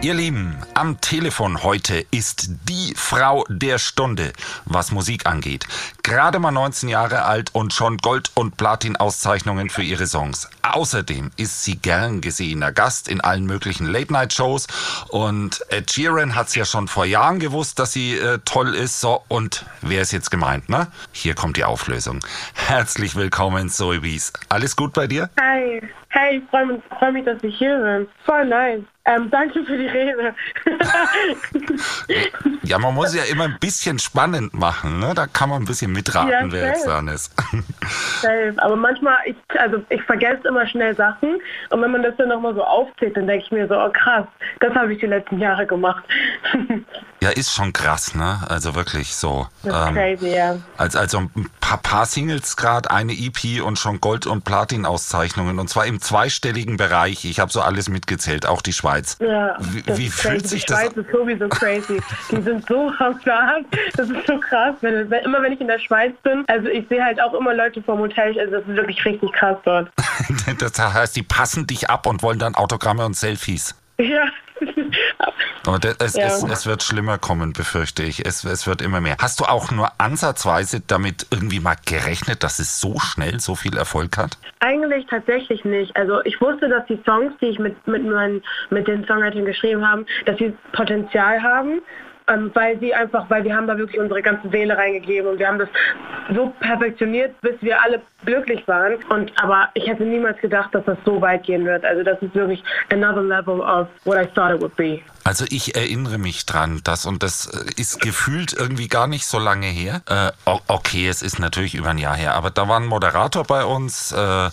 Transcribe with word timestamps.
Ihr 0.00 0.14
Lieben, 0.14 0.56
am 0.74 1.00
Telefon 1.00 1.64
heute 1.64 2.06
ist 2.12 2.50
die 2.68 2.94
Frau 2.94 3.44
der 3.48 3.78
Stunde, 3.78 4.32
was 4.64 4.92
Musik 4.92 5.26
angeht. 5.26 5.66
Gerade 6.04 6.38
mal 6.38 6.52
19 6.52 6.88
Jahre 6.88 7.24
alt 7.24 7.52
und 7.52 7.72
schon 7.74 7.96
Gold- 7.96 8.30
und 8.34 8.56
Platin-Auszeichnungen 8.56 9.70
für 9.70 9.82
ihre 9.82 10.06
Songs. 10.06 10.48
Außerdem 10.62 11.32
ist 11.36 11.64
sie 11.64 11.78
gern 11.78 12.20
gesehener 12.20 12.70
Gast 12.70 13.08
in 13.08 13.20
allen 13.20 13.44
möglichen 13.44 13.86
Late-Night-Shows. 13.86 14.68
Und 15.08 15.64
Ed 15.68 15.90
Sheeran 15.90 16.36
hat 16.36 16.46
es 16.46 16.54
ja 16.54 16.64
schon 16.64 16.86
vor 16.86 17.04
Jahren 17.04 17.40
gewusst, 17.40 17.80
dass 17.80 17.92
sie 17.92 18.14
äh, 18.14 18.38
toll 18.44 18.76
ist. 18.76 19.00
So, 19.00 19.24
und 19.26 19.66
wer 19.80 20.02
ist 20.02 20.12
jetzt 20.12 20.30
gemeint, 20.30 20.68
ne? 20.68 20.86
Hier 21.10 21.34
kommt 21.34 21.56
die 21.56 21.64
Auflösung. 21.64 22.20
Herzlich 22.54 23.16
willkommen, 23.16 23.68
Zoe 23.68 24.04
Wies. 24.04 24.32
Alles 24.48 24.76
gut 24.76 24.92
bei 24.92 25.08
dir? 25.08 25.28
Hi. 25.40 25.82
Hey, 26.18 26.38
ich 26.38 26.50
freue 26.50 26.66
mich, 26.66 26.82
freu 26.98 27.12
mich, 27.12 27.24
dass 27.24 27.42
ich 27.44 27.56
hier 27.56 27.78
bin. 27.78 28.08
Voll 28.24 28.44
nice. 28.46 28.82
Ähm, 29.04 29.30
danke 29.30 29.64
für 29.64 29.78
die 29.78 29.86
Rede. 29.86 30.34
ja, 32.64 32.78
man 32.78 32.94
muss 32.94 33.14
ja 33.14 33.22
immer 33.30 33.44
ein 33.44 33.56
bisschen 33.60 34.00
spannend 34.00 34.52
machen, 34.52 34.98
ne? 34.98 35.12
Da 35.14 35.26
kann 35.26 35.48
man 35.48 35.62
ein 35.62 35.64
bisschen 35.64 35.92
mitraten, 35.92 36.30
Ja, 36.30 36.40
wer 36.50 36.66
jetzt 36.68 36.86
dran 36.86 37.06
ist. 37.06 37.32
Safe. 38.20 38.54
Aber 38.56 38.74
manchmal, 38.74 39.16
ich, 39.26 39.36
also 39.58 39.80
ich 39.90 40.02
vergesse 40.02 40.48
immer 40.48 40.66
schnell 40.66 40.94
Sachen 40.96 41.40
und 41.70 41.82
wenn 41.82 41.92
man 41.92 42.02
das 42.02 42.16
dann 42.16 42.30
nochmal 42.30 42.54
so 42.54 42.64
aufzählt, 42.64 43.16
dann 43.16 43.28
denke 43.28 43.44
ich 43.44 43.52
mir 43.52 43.68
so, 43.68 43.78
oh 43.78 43.90
krass, 43.90 44.26
das 44.58 44.74
habe 44.74 44.92
ich 44.92 44.98
die 44.98 45.06
letzten 45.06 45.38
Jahre 45.38 45.66
gemacht. 45.66 46.04
ja, 47.20 47.30
ist 47.30 47.52
schon 47.52 47.72
krass, 47.72 48.14
ne? 48.14 48.40
Also 48.48 48.74
wirklich 48.74 49.14
so. 49.14 49.48
das 49.64 49.74
ist 49.74 49.88
ähm, 49.88 49.94
crazy, 49.94 50.36
ja. 50.36 50.56
als, 50.76 50.94
also 50.94 51.18
ein 51.18 51.50
paar, 51.60 51.78
paar 51.78 52.06
Singles 52.06 52.56
gerade, 52.56 52.90
eine 52.90 53.12
EP 53.12 53.62
und 53.62 53.78
schon 53.78 54.00
Gold- 54.00 54.26
und 54.26 54.44
Platin-Auszeichnungen. 54.44 55.58
Und 55.58 55.68
zwar 55.68 55.86
im 55.86 56.00
zweistelligen 56.00 56.76
Bereich. 56.76 57.24
Ich 57.24 57.40
habe 57.40 57.50
so 57.50 57.60
alles 57.60 57.88
mitgezählt, 57.88 58.46
auch 58.46 58.62
die 58.62 58.72
Schweiz. 58.72 59.18
Ja, 59.20 59.56
Wie, 59.58 59.82
wie 59.96 60.08
fühlt 60.08 60.48
sich 60.48 60.64
die 60.64 60.72
das 60.72 60.80
Schweiz 60.80 60.96
ist 60.96 61.10
sowieso 61.10 61.48
crazy. 61.48 62.00
Die 62.30 62.42
sind 62.42 62.66
so 62.68 62.92
Start. 62.92 63.64
Das 63.96 64.08
ist 64.08 64.26
so 64.26 64.38
krass. 64.38 64.76
Wenn, 64.80 65.10
wenn, 65.10 65.24
immer 65.24 65.42
wenn 65.42 65.52
ich 65.52 65.60
in 65.60 65.66
der 65.66 65.78
Schweiz 65.78 66.12
bin, 66.22 66.44
also 66.46 66.68
ich 66.68 66.86
sehe 66.88 67.02
halt 67.02 67.20
auch 67.20 67.34
immer 67.34 67.54
Leute 67.54 67.82
vom 67.82 67.98
Hotel, 67.98 68.38
also 68.38 68.52
das 68.52 68.62
ist 68.62 68.76
wirklich 68.76 69.04
richtig 69.04 69.32
krass 69.32 69.56
dort. 69.64 69.90
Das 70.58 70.78
heißt, 70.78 71.14
die 71.16 71.22
passen 71.22 71.66
dich 71.66 71.90
ab 71.90 72.06
und 72.06 72.22
wollen 72.22 72.38
dann 72.38 72.54
Autogramme 72.54 73.04
und 73.04 73.14
Selfies. 73.14 73.74
Ja. 73.98 74.26
Aber 75.66 75.78
das, 75.78 75.96
es, 75.98 76.14
Ja. 76.14 76.26
es, 76.26 76.42
es 76.42 76.66
wird 76.66 76.82
schlimmer 76.82 77.18
kommen, 77.18 77.52
befürchte 77.52 78.02
ich. 78.02 78.24
Es, 78.24 78.44
es 78.44 78.66
wird 78.66 78.80
immer 78.82 79.00
mehr. 79.00 79.16
Hast 79.20 79.40
du 79.40 79.44
auch 79.44 79.70
nur 79.70 79.90
ansatzweise 79.98 80.80
damit 80.80 81.26
irgendwie 81.30 81.60
mal 81.60 81.76
gerechnet, 81.86 82.42
dass 82.42 82.58
es 82.58 82.80
so 82.80 82.98
schnell 82.98 83.40
so 83.40 83.54
viel 83.54 83.76
Erfolg 83.76 84.16
hat? 84.16 84.38
Eigentlich 84.60 85.06
tatsächlich 85.06 85.64
nicht. 85.64 85.96
Also 85.96 86.22
ich 86.24 86.40
wusste, 86.40 86.68
dass 86.68 86.86
die 86.86 87.00
Songs, 87.04 87.32
die 87.40 87.46
ich 87.46 87.58
mit, 87.58 87.86
mit, 87.86 88.04
meinen, 88.04 88.42
mit 88.70 88.88
den 88.88 89.04
Songwritern 89.06 89.44
geschrieben 89.44 89.86
haben, 89.86 90.06
dass 90.26 90.38
sie 90.38 90.52
Potenzial 90.72 91.42
haben. 91.42 91.80
Ähm, 92.28 92.50
weil 92.54 92.78
sie 92.78 92.94
einfach, 92.94 93.28
weil 93.30 93.44
wir 93.44 93.56
haben 93.56 93.66
da 93.66 93.78
wirklich 93.78 93.98
unsere 93.98 94.22
ganze 94.22 94.48
Seele 94.50 94.76
reingegeben 94.76 95.30
und 95.30 95.38
wir 95.38 95.48
haben 95.48 95.58
das 95.58 95.68
so 96.34 96.52
perfektioniert, 96.60 97.40
bis 97.40 97.54
wir 97.60 97.82
alle 97.82 98.02
glücklich 98.24 98.66
waren. 98.68 98.96
Und 99.08 99.32
aber 99.42 99.68
ich 99.74 99.86
hätte 99.86 100.04
niemals 100.04 100.38
gedacht, 100.40 100.74
dass 100.74 100.84
das 100.84 100.98
so 101.04 101.20
weit 101.20 101.44
gehen 101.44 101.64
wird. 101.64 101.84
Also 101.84 102.02
das 102.02 102.20
ist 102.20 102.34
wirklich 102.34 102.62
another 102.92 103.22
level 103.22 103.60
of 103.60 103.88
what 104.04 104.18
I 104.18 104.26
thought 104.34 104.54
it 104.54 104.60
would 104.60 104.76
be. 104.76 105.02
Also 105.28 105.44
ich 105.50 105.76
erinnere 105.76 106.16
mich 106.16 106.46
dran, 106.46 106.80
das 106.84 107.04
und 107.04 107.22
das 107.22 107.48
äh, 107.48 107.66
ist 107.76 108.00
gefühlt 108.00 108.54
irgendwie 108.54 108.88
gar 108.88 109.06
nicht 109.06 109.26
so 109.26 109.38
lange 109.38 109.66
her. 109.66 110.00
Äh, 110.06 110.32
okay, 110.68 111.06
es 111.06 111.20
ist 111.20 111.38
natürlich 111.38 111.74
über 111.74 111.90
ein 111.90 111.98
Jahr 111.98 112.16
her, 112.16 112.34
aber 112.34 112.50
da 112.50 112.66
war 112.66 112.80
ein 112.80 112.86
Moderator 112.86 113.44
bei 113.44 113.62
uns, 113.62 114.10
äh, 114.10 114.46
äh, 114.46 114.50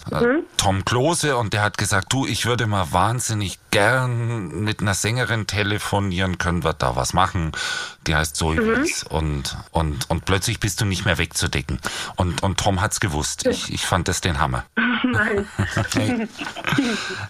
Tom 0.58 0.84
Klose, 0.84 1.38
und 1.38 1.54
der 1.54 1.62
hat 1.62 1.78
gesagt, 1.78 2.12
du, 2.12 2.26
ich 2.26 2.46
würde 2.46 2.68
mal 2.68 2.92
wahnsinnig 2.92 3.58
gern 3.72 4.66
mit 4.66 4.82
einer 4.82 4.96
Sängerin 4.96 5.48
telefonieren, 5.48 6.38
können 6.40 6.66
wir 6.66 6.74
da 6.74 6.98
was 6.98 7.14
machen? 7.14 7.54
Die 8.08 8.14
heißt 8.14 8.36
Zoe 8.36 8.58
Wies. 8.58 9.04
und 9.04 9.58
und 9.72 10.10
und 10.10 10.26
plötzlich 10.26 10.60
bist 10.60 10.82
du 10.82 10.86
nicht 10.86 11.06
mehr 11.06 11.18
wegzudecken. 11.18 11.80
Und 12.18 12.44
und 12.44 12.60
Tom 12.60 12.82
hat's 12.82 13.00
gewusst. 13.00 13.48
Ich, 13.48 13.74
ich 13.74 13.86
fand 13.86 14.10
das 14.10 14.20
den 14.20 14.40
Hammer. 14.40 14.66
Nein. 15.04 15.48
Hey. 15.94 16.28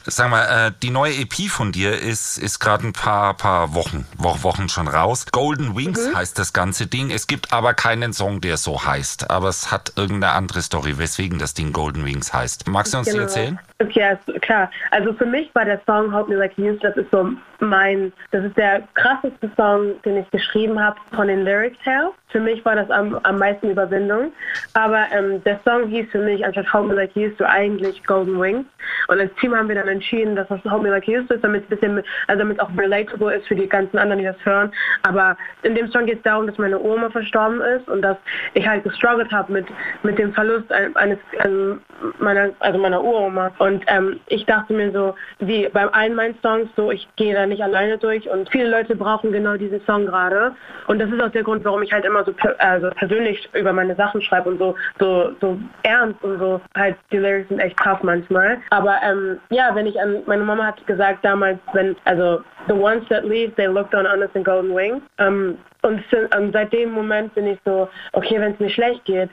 Sag 0.06 0.30
mal, 0.30 0.68
äh, 0.68 0.72
die 0.82 0.90
neue 0.90 1.14
EP 1.16 1.50
von 1.50 1.72
dir 1.72 2.00
ist, 2.00 2.38
ist 2.38 2.60
gerade 2.60 2.88
ein 2.88 2.94
paar, 2.94 3.35
paar 3.38 3.74
Wochen, 3.74 4.06
Wo 4.18 4.42
Wochen 4.44 4.70
schon 4.70 4.88
raus. 4.88 5.26
Golden 5.32 5.76
Wings 5.76 6.00
heißt 6.14 6.38
das 6.40 6.54
ganze 6.54 6.88
Ding. 6.88 7.12
Es 7.12 7.28
gibt 7.28 7.54
aber 7.54 7.74
keinen 7.74 8.14
Song, 8.14 8.42
der 8.42 8.58
so 8.58 8.86
heißt. 8.86 9.30
Aber 9.30 9.50
es 9.50 9.72
hat 9.72 9.94
irgendeine 9.96 10.34
andere 10.34 10.62
Story, 10.62 10.98
weswegen 10.98 11.40
das 11.40 11.54
Ding 11.54 11.72
Golden 11.74 12.06
Wings 12.06 12.34
heißt. 12.34 12.68
Magst 12.68 12.94
du 12.94 12.98
uns 13.00 13.08
die 13.08 13.12
Genau. 13.14 13.24
erzählen? 13.24 13.60
Okay, 13.80 14.00
ja, 14.00 14.16
klar. 14.40 14.72
Also 14.92 15.12
für 15.14 15.26
mich 15.26 15.54
war 15.54 15.66
der 15.66 15.82
Song 15.86 16.14
Hope 16.16 16.30
Me 16.30 16.38
Like 16.38 16.58
You 16.58 16.78
das 16.82 16.96
ist 16.96 17.12
so 17.12 17.30
mein, 17.60 18.14
das 18.32 18.46
ist 18.46 18.56
der 18.58 18.84
krasseste 18.94 19.50
Song, 19.58 20.02
den 20.04 20.18
ich 20.18 20.32
geschrieben 20.32 20.82
habe 20.82 20.98
von 21.14 21.28
den 21.28 21.44
Lyrics 21.44 21.78
her. 21.86 22.12
Für 22.30 22.40
mich 22.40 22.64
war 22.66 22.76
das 22.76 22.90
am, 22.90 23.16
am 23.24 23.38
meisten 23.38 23.70
Überwindung. 23.70 24.32
Aber 24.74 25.06
ähm, 25.14 25.44
der 25.44 25.60
Song 25.66 25.88
hieß 25.88 26.10
für 26.12 26.20
mich 26.20 26.46
anstatt 26.46 26.72
Hope 26.74 26.88
Me 26.88 26.94
Like 26.94 27.16
You 27.16 27.32
eigentlich 27.46 28.02
Golden 28.06 28.40
Wings. 28.40 28.66
Und 29.08 29.20
als 29.20 29.34
Team 29.36 29.56
haben 29.56 29.68
wir 29.68 29.76
dann 29.76 29.88
entschieden, 29.88 30.36
dass 30.36 30.48
das 30.48 30.64
Hope 30.66 30.84
Me 30.84 30.90
Like 30.90 31.08
You 31.08 31.22
ist, 31.22 31.44
damit 31.44 31.64
es 31.64 31.70
bisschen, 31.70 32.02
also 32.28 32.40
damit 32.40 32.60
auch 32.62 32.70
relatable 32.78 33.34
ist 33.36 33.48
für 33.48 33.56
die 33.56 33.68
ganzen 33.68 33.98
anderen, 33.98 34.20
die 34.20 34.26
das 34.26 34.46
hören. 34.46 34.72
Aber 35.04 35.38
in 35.64 35.76
dem 35.76 35.90
Song 35.92 36.06
geht 36.06 36.18
es 36.18 36.24
darum, 36.24 36.48
dass 36.48 36.58
meine 36.58 36.80
Oma 36.80 37.10
verstorben 37.10 37.62
ist 37.62 37.88
und 37.90 38.02
dass 38.02 38.18
ich 38.54 38.66
halt 38.68 38.84
gestruggelt 38.84 39.32
habe 39.32 39.52
mit, 39.52 39.68
mit 40.04 40.18
dem 40.18 40.34
Verlust 40.34 40.72
ein- 40.72 40.96
eines, 40.96 41.20
ähm, 41.44 41.82
meiner, 42.20 42.50
also 42.60 42.80
meiner 42.80 43.02
Uroma. 43.04 43.52
Ähm, 43.88 44.20
ich 44.28 44.46
dachte 44.46 44.74
mir 44.74 44.92
so, 44.92 45.16
wie 45.40 45.68
bei 45.70 45.86
allen 45.88 46.16
meinen 46.16 46.38
Songs, 46.42 46.70
so 46.76 46.92
ich 46.92 47.08
gehe 47.16 47.34
da 47.34 47.46
nicht 47.46 47.64
alleine 47.64 47.98
durch 47.98 48.30
und 48.30 48.50
viele 48.50 48.70
Leute 48.70 48.96
brauchen 48.96 49.32
genau 49.32 49.58
diesen 49.58 49.82
Song 49.86 50.06
gerade. 50.06 50.54
Und 50.88 51.00
das 51.00 51.10
ist 51.10 51.22
auch 51.22 51.30
der 51.30 51.44
Grund, 51.44 51.64
warum 51.66 51.82
ich 51.84 51.92
halt 51.92 52.06
immer 52.06 52.24
so 52.24 52.34
per, 52.34 52.56
also 52.60 52.90
persönlich 52.92 53.50
über 53.54 53.74
meine 53.74 53.96
Sachen 53.96 54.22
schreibe 54.22 54.50
und 54.50 54.60
so, 54.60 54.76
so, 55.00 55.32
so 55.42 55.58
ernst 55.84 56.24
und 56.24 56.40
so 56.40 56.62
halt 56.76 56.96
die 57.12 57.18
Lyrics 57.18 57.50
sind 57.50 57.60
echt 57.60 57.78
krass 57.78 58.00
manchmal. 58.04 58.58
Aber 58.70 58.98
ähm, 59.04 59.40
ja, 59.50 59.74
wenn 59.74 59.88
ich 59.88 60.00
an 60.00 60.24
meine 60.26 60.44
Mama 60.44 60.66
hat 60.66 60.86
gesagt 60.88 61.24
damals, 61.24 61.60
wenn 61.74 61.96
also 62.06 62.42
the 62.68 62.74
ones 62.74 63.08
that 63.10 63.26
leave, 63.26 63.56
they 63.56 63.68
looked 63.68 63.94
on 63.94 64.06
us 64.06 64.30
in 64.34 64.44
golden 64.44 64.76
wings. 64.76 65.02
Ähm, 65.18 65.58
und, 65.82 66.04
und 66.36 66.52
seit 66.52 66.74
dem 66.74 66.92
Moment 66.92 67.34
bin 67.36 67.46
ich 67.48 67.60
so, 67.64 67.88
okay, 68.14 68.40
wenn 68.40 68.54
es 68.54 68.60
mir 68.60 68.70
schlecht 68.70 69.06
geht, 69.06 69.30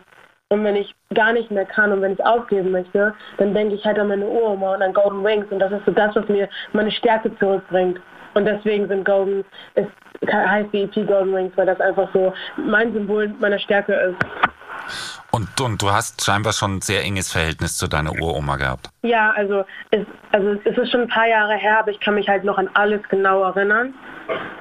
und 0.53 0.65
wenn 0.65 0.77
ich 0.77 0.95
gar 1.15 1.33
nicht 1.33 1.51
mehr 1.51 1.65
kann 1.65 1.93
und 1.93 2.03
wenn 2.03 2.13
ich 2.13 2.23
aufgeben 2.23 2.73
möchte, 2.73 3.15
dann 3.39 3.55
denke 3.55 3.75
ich 3.75 3.85
halt 3.87 3.99
an 3.99 4.09
meine 4.09 4.27
Uroma 4.27 4.75
und 4.75 4.83
an 4.83 4.93
Golden 4.93 5.25
Wings 5.25 5.47
und 5.51 5.59
das 5.59 5.73
ist 5.73 5.87
so 5.87 5.93
das, 5.93 6.15
was 6.15 6.29
mir 6.29 6.47
meine 6.75 6.91
Stärke 6.91 7.35
zurückbringt. 7.39 7.99
Und 8.35 8.45
deswegen 8.45 8.87
sind 8.87 9.05
Golden, 9.07 9.47
ist, 9.77 9.89
heißt 10.31 10.69
die 10.75 10.83
EP 10.83 10.95
Golden 11.07 11.35
Wings, 11.35 11.53
weil 11.57 11.65
das 11.65 11.81
einfach 11.81 12.07
so 12.13 12.35
mein 12.59 12.93
Symbol 12.93 13.29
meiner 13.41 13.59
Stärke 13.59 13.95
ist. 13.95 14.17
Und, 15.31 15.59
und 15.59 15.81
du 15.81 15.91
hast 15.91 16.23
scheinbar 16.23 16.53
schon 16.53 16.77
ein 16.77 16.81
sehr 16.83 17.03
enges 17.03 17.33
Verhältnis 17.33 17.79
zu 17.79 17.89
deiner 17.89 18.13
Uroma 18.13 18.57
gehabt. 18.57 18.91
Ja, 19.01 19.31
also 19.31 19.65
es, 19.91 20.05
also 20.33 20.59
es 20.65 20.77
ist 20.77 20.91
schon 20.91 21.03
ein 21.03 21.09
paar 21.09 21.29
Jahre 21.29 21.55
her, 21.55 21.79
aber 21.79 21.93
ich 21.93 22.01
kann 22.01 22.15
mich 22.15 22.29
halt 22.29 22.45
noch 22.45 22.59
an 22.59 22.69
alles 22.75 23.01
genau 23.09 23.43
erinnern. 23.43 23.95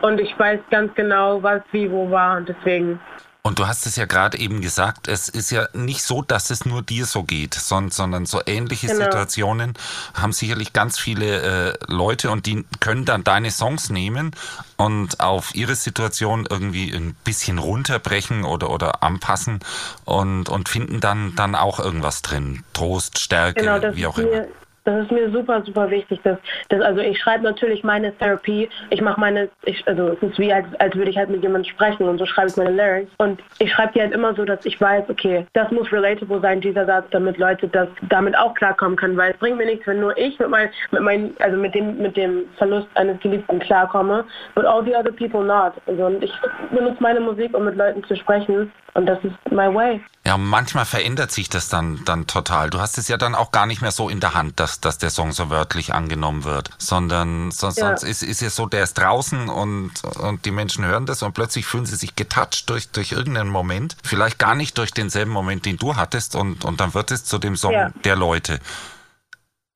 Und 0.02 0.22
ich 0.22 0.40
weiß 0.40 0.62
ganz 0.70 0.94
genau, 0.96 1.44
was 1.44 1.62
wie 1.74 1.92
wo 1.92 2.10
war 2.10 2.38
und 2.38 2.48
deswegen. 2.48 3.02
Und 3.44 3.58
du 3.58 3.66
hast 3.66 3.88
es 3.88 3.96
ja 3.96 4.06
gerade 4.06 4.38
eben 4.38 4.62
gesagt, 4.62 5.08
es 5.08 5.28
ist 5.28 5.50
ja 5.50 5.68
nicht 5.74 6.04
so, 6.04 6.22
dass 6.22 6.52
es 6.52 6.64
nur 6.64 6.84
dir 6.84 7.08
so 7.08 7.24
geht, 7.24 7.56
sondern, 7.56 8.28
so 8.28 8.40
ähnliche 8.46 8.86
Genau. 8.88 9.06
Situationen 9.06 9.74
haben 10.14 10.32
sicherlich 10.32 10.74
ganz 10.74 11.00
viele 11.00 11.72
äh, 11.72 11.78
Leute 11.88 12.30
und 12.30 12.46
die 12.46 12.66
können 12.80 13.04
dann 13.04 13.24
deine 13.24 13.50
Songs 13.50 13.90
nehmen 13.90 14.32
und 14.78 15.20
auf 15.20 15.56
ihre 15.56 15.74
Situation 15.74 16.46
irgendwie 16.48 16.92
ein 16.92 17.16
bisschen 17.24 17.58
runterbrechen 17.58 18.44
oder, 18.44 18.70
oder 18.70 19.02
anpassen 19.02 19.60
und, 20.06 20.48
und 20.50 20.70
finden 20.70 21.00
dann, 21.00 21.36
dann 21.36 21.56
auch 21.56 21.80
irgendwas 21.80 22.22
drin. 22.22 22.64
Trost, 22.74 23.18
Stärke, 23.18 23.62
Genau, 23.62 23.96
wie 23.96 24.06
auch 24.06 24.20
immer. 24.20 24.30
mir, 24.30 24.48
das 24.84 25.04
ist 25.04 25.12
mir 25.12 25.30
super, 25.32 25.62
super 25.64 25.90
wichtig. 25.90 26.20
Dass, 26.24 26.38
dass, 26.70 26.82
also 26.82 27.02
ich 27.02 27.20
schreibe 27.20 27.44
natürlich 27.44 27.84
meine 27.84 28.16
Therapie, 28.18 28.70
ich 28.90 29.02
mache 29.02 29.20
meine, 29.20 29.50
ich, 29.66 29.86
also 29.88 30.10
es 30.10 30.22
ist 30.22 30.40
wie, 30.40 30.52
als, 30.52 30.68
als 30.80 30.96
würde 30.96 31.12
ich 31.12 31.18
halt 31.18 31.30
mit 31.30 31.44
jemandem 31.44 31.72
sprechen 31.72 32.08
und 32.08 32.18
so 32.18 32.26
schreibe 32.26 32.50
ich 32.50 32.58
meine 32.58 32.72
Lyrics. 32.72 33.12
Und 33.18 33.42
ich 33.60 33.72
schreibe 33.72 33.94
die 33.94 34.02
halt 34.02 34.14
immer 34.14 34.34
so, 34.34 34.46
dass 34.46 34.66
ich 34.66 34.80
weiß, 34.80 35.10
okay, 35.10 35.46
das 35.54 35.72
muss 35.72 35.92
relatable 35.92 36.42
sein, 36.42 36.62
dieser 36.62 36.86
Satz, 36.86 37.06
damit 37.12 37.38
Leute 37.38 37.68
das 37.68 37.90
damit 38.10 38.38
auch 38.38 38.54
klarkommen 38.54 38.98
können. 38.98 39.18
Weil 39.18 39.32
es 39.32 39.38
bringt 39.38 39.58
mir 39.58 39.66
nichts, 39.66 39.86
wenn 39.88 40.00
nur 40.00 40.18
ich 40.18 40.38
mit 40.40 40.50
mein, 40.50 40.70
mit 40.92 41.02
mein, 41.02 41.34
also 41.40 41.58
mit 41.58 41.76
dem, 41.76 41.98
mit 41.98 42.18
dem 42.18 42.46
Verlust 42.58 42.88
eines 42.96 43.20
Geliebten 43.20 43.60
klarkomme, 43.60 44.26
but 44.56 44.66
all 44.66 44.84
the 44.84 44.96
other 44.96 45.12
people 45.12 45.44
not. 45.44 45.74
Also 45.86 46.06
und 46.06 46.24
ich 46.24 46.34
benutze 46.72 47.02
meine 47.02 47.20
Musik, 47.20 47.56
um 47.56 47.66
mit 47.66 47.76
Leuten 47.76 48.04
zu 48.04 48.16
sprechen. 48.16 48.72
Und 48.94 49.06
das 49.06 49.18
ist 49.24 49.34
my 49.50 49.74
way. 49.74 50.04
Ja, 50.26 50.38
manchmal 50.38 50.86
verändert 50.86 51.32
sich 51.32 51.50
das 51.50 51.70
dann, 51.70 52.02
dann 52.06 52.28
total. 52.28 52.70
Du 52.70 52.80
hast 52.80 52.98
es 52.98 53.08
ja 53.08 53.16
dann 53.18 53.36
auch 53.36 53.52
gar 53.52 53.66
nicht 53.66 53.82
mehr 53.82 53.92
so 53.92 54.10
in 54.10 54.20
der 54.20 54.34
Hand, 54.34 54.60
dass, 54.60 54.82
dass 54.82 54.98
der 54.98 55.10
Song 55.10 55.32
so 55.32 55.50
wörtlich 55.50 55.94
angenommen 55.94 56.44
wird, 56.44 56.70
sondern 56.78 57.52
so, 57.52 57.68
Ja. 57.68 57.72
sonst 57.72 58.04
ist, 58.04 58.22
ist 58.22 58.42
es 58.42 58.56
so, 58.56 58.66
der 58.66 58.84
ist 58.84 58.96
draußen 58.96 59.48
und, 59.50 60.04
und 60.20 60.46
die 60.46 60.52
Menschen 60.52 60.86
hören 60.86 61.06
das 61.06 61.24
und 61.24 61.34
plötzlich 61.34 61.66
fühlen 61.66 61.86
sie 61.86 61.96
sich 61.96 62.16
getoucht 62.18 62.70
durch, 62.70 62.92
durch 62.92 63.14
irgendeinen 63.14 63.50
Moment. 63.50 63.96
Vielleicht 64.04 64.38
gar 64.40 64.56
nicht 64.56 64.78
durch 64.78 64.92
denselben 64.92 65.32
Moment, 65.32 65.66
den 65.66 65.78
du 65.78 65.96
hattest 65.96 66.36
und, 66.36 66.66
und 66.66 66.82
dann 66.82 66.94
wird 66.94 67.12
es 67.12 67.24
zu 67.24 67.38
dem 67.38 67.56
Song 67.56 67.72
Ja. 67.74 67.92
der 68.04 68.18
Leute. 68.18 68.60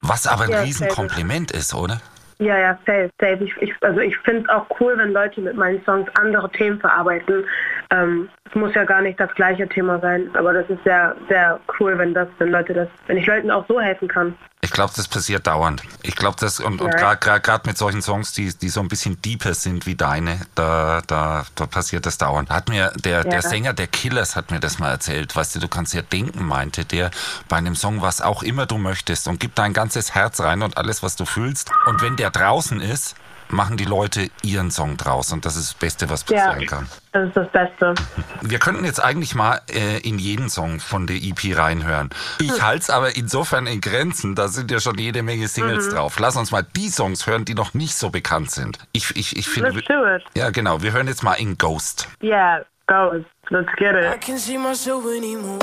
Was 0.01 0.27
aber 0.27 0.44
ein 0.44 0.51
ja, 0.51 0.61
Riesenkompliment 0.61 1.51
ist, 1.51 1.73
oder? 1.73 2.01
Ja, 2.38 2.57
ja, 2.57 2.77
safe, 2.85 3.09
safe. 3.19 3.44
Ich, 3.45 3.56
ich, 3.61 3.73
also 3.81 4.01
ich 4.01 4.15
finde 4.19 4.41
es 4.41 4.50
auch 4.50 4.68
cool, 4.79 4.94
wenn 4.97 5.13
Leute 5.13 5.39
mit 5.39 5.56
meinen 5.56 5.81
Songs 5.85 6.09
andere 6.15 6.51
Themen 6.51 6.79
verarbeiten. 6.81 7.45
Ähm, 7.91 8.29
es 8.49 8.55
muss 8.55 8.73
ja 8.73 8.83
gar 8.83 9.01
nicht 9.01 9.19
das 9.19 9.33
gleiche 9.35 9.67
Thema 9.67 9.99
sein, 9.99 10.29
aber 10.33 10.53
das 10.53 10.69
ist 10.69 10.83
sehr, 10.83 11.15
sehr 11.29 11.59
cool, 11.79 11.97
wenn 11.97 12.13
das, 12.13 12.27
wenn 12.37 12.49
Leute 12.49 12.73
das, 12.73 12.87
wenn 13.07 13.17
ich 13.17 13.25
Leuten 13.25 13.51
auch 13.51 13.65
so 13.67 13.79
helfen 13.79 14.07
kann. 14.07 14.35
Ich 14.61 14.71
glaube, 14.71 14.93
das 14.95 15.07
passiert 15.07 15.45
dauernd. 15.45 15.83
Ich 16.01 16.15
glaube, 16.15 16.37
das 16.39 16.59
und, 16.59 16.81
und 16.81 16.89
gerade 16.95 17.67
mit 17.67 17.77
solchen 17.77 18.01
Songs, 18.01 18.33
die, 18.33 18.51
die 18.57 18.69
so 18.69 18.79
ein 18.79 18.87
bisschen 18.87 19.21
deeper 19.21 19.53
sind 19.53 19.85
wie 19.85 19.93
deine, 19.93 20.39
da, 20.55 21.01
da, 21.05 21.45
da 21.53 21.65
passiert 21.67 22.07
das 22.07 22.17
dauernd. 22.17 22.49
Hat 22.49 22.69
mir 22.69 22.91
der, 22.95 23.17
ja. 23.17 23.23
der 23.23 23.41
Sänger 23.43 23.73
der 23.73 23.85
Killers 23.85 24.35
hat 24.35 24.49
mir 24.49 24.59
das 24.59 24.79
mal 24.79 24.89
erzählt. 24.89 25.35
Weißt 25.35 25.55
du, 25.55 25.59
du 25.59 25.67
kannst 25.67 25.93
ja 25.93 26.01
denken, 26.01 26.45
meinte 26.45 26.83
der 26.83 27.11
bei 27.47 27.57
einem 27.57 27.75
Song, 27.75 28.01
was 28.01 28.21
auch 28.21 28.41
immer 28.41 28.65
du 28.65 28.79
möchtest 28.79 29.27
und 29.27 29.39
gib 29.39 29.53
dein 29.53 29.73
ganzes 29.73 30.15
Herz 30.15 30.41
rein 30.41 30.63
und 30.63 30.77
alles, 30.77 31.03
was 31.03 31.15
du 31.15 31.25
fühlst. 31.25 31.69
Und 31.85 32.01
wenn 32.01 32.15
der 32.15 32.31
draußen 32.31 32.81
ist, 32.81 33.15
machen 33.50 33.77
die 33.77 33.86
Leute 33.86 34.30
ihren 34.44 34.71
Song 34.71 34.97
draus 34.97 35.31
und 35.31 35.45
das 35.45 35.56
ist 35.56 35.69
das 35.69 35.74
Beste, 35.75 36.09
was 36.09 36.24
passieren 36.24 36.62
ja, 36.62 36.68
kann. 36.68 36.88
Das 37.12 37.27
ist 37.27 37.38
das 37.38 37.50
Beste. 37.50 37.94
Wir 38.42 38.59
könnten 38.59 38.86
jetzt 38.86 39.03
eigentlich 39.03 39.36
mal 39.36 39.62
äh, 39.71 40.00
in 40.00 40.19
jeden 40.19 40.50
Song 40.50 40.80
von 40.80 41.07
der 41.07 41.18
EP 41.18 41.57
reinhören. 41.57 42.09
Ich 42.39 42.51
hm. 42.51 42.62
halte 42.62 42.81
es 42.81 42.89
aber 42.89 43.15
insofern 43.15 43.68
in 43.68 43.81
Grenzen, 43.81 44.36
da 44.36 44.47
sind 44.47 44.71
ja 44.71 44.80
schon 44.80 44.97
jede 44.97 45.24
Menge 45.24 45.47
Singles 45.47 45.88
mhm. 45.88 45.92
drauf. 45.92 46.19
Lass 46.19 46.36
uns 46.36 46.51
mal 46.51 46.65
die 46.75 46.89
Songs 46.89 47.27
hören, 47.27 47.45
die 47.45 47.56
noch 47.56 47.74
nicht 47.74 47.95
so 47.95 48.09
bekannt 48.09 48.51
sind. 48.51 48.80
Ich, 48.92 49.15
ich, 49.15 49.38
ich 49.38 49.47
finde. 49.47 49.71
Let's 49.71 49.88
do 49.88 50.06
it. 50.06 50.24
Ja, 50.36 50.50
genau. 50.50 50.81
Wir 50.81 50.94
hören 50.94 51.07
jetzt 51.07 51.24
mal 51.24 51.33
in 51.33 51.57
Ghost. 51.57 52.07
Yeah, 52.21 52.62
Ghost. 52.88 53.25
Let's 53.50 53.71
get 53.77 53.95
it. 53.95 54.13
I 54.13 54.18
can 54.18 54.38
see 54.38 54.57
myself 54.57 55.06
anymore. 55.06 55.59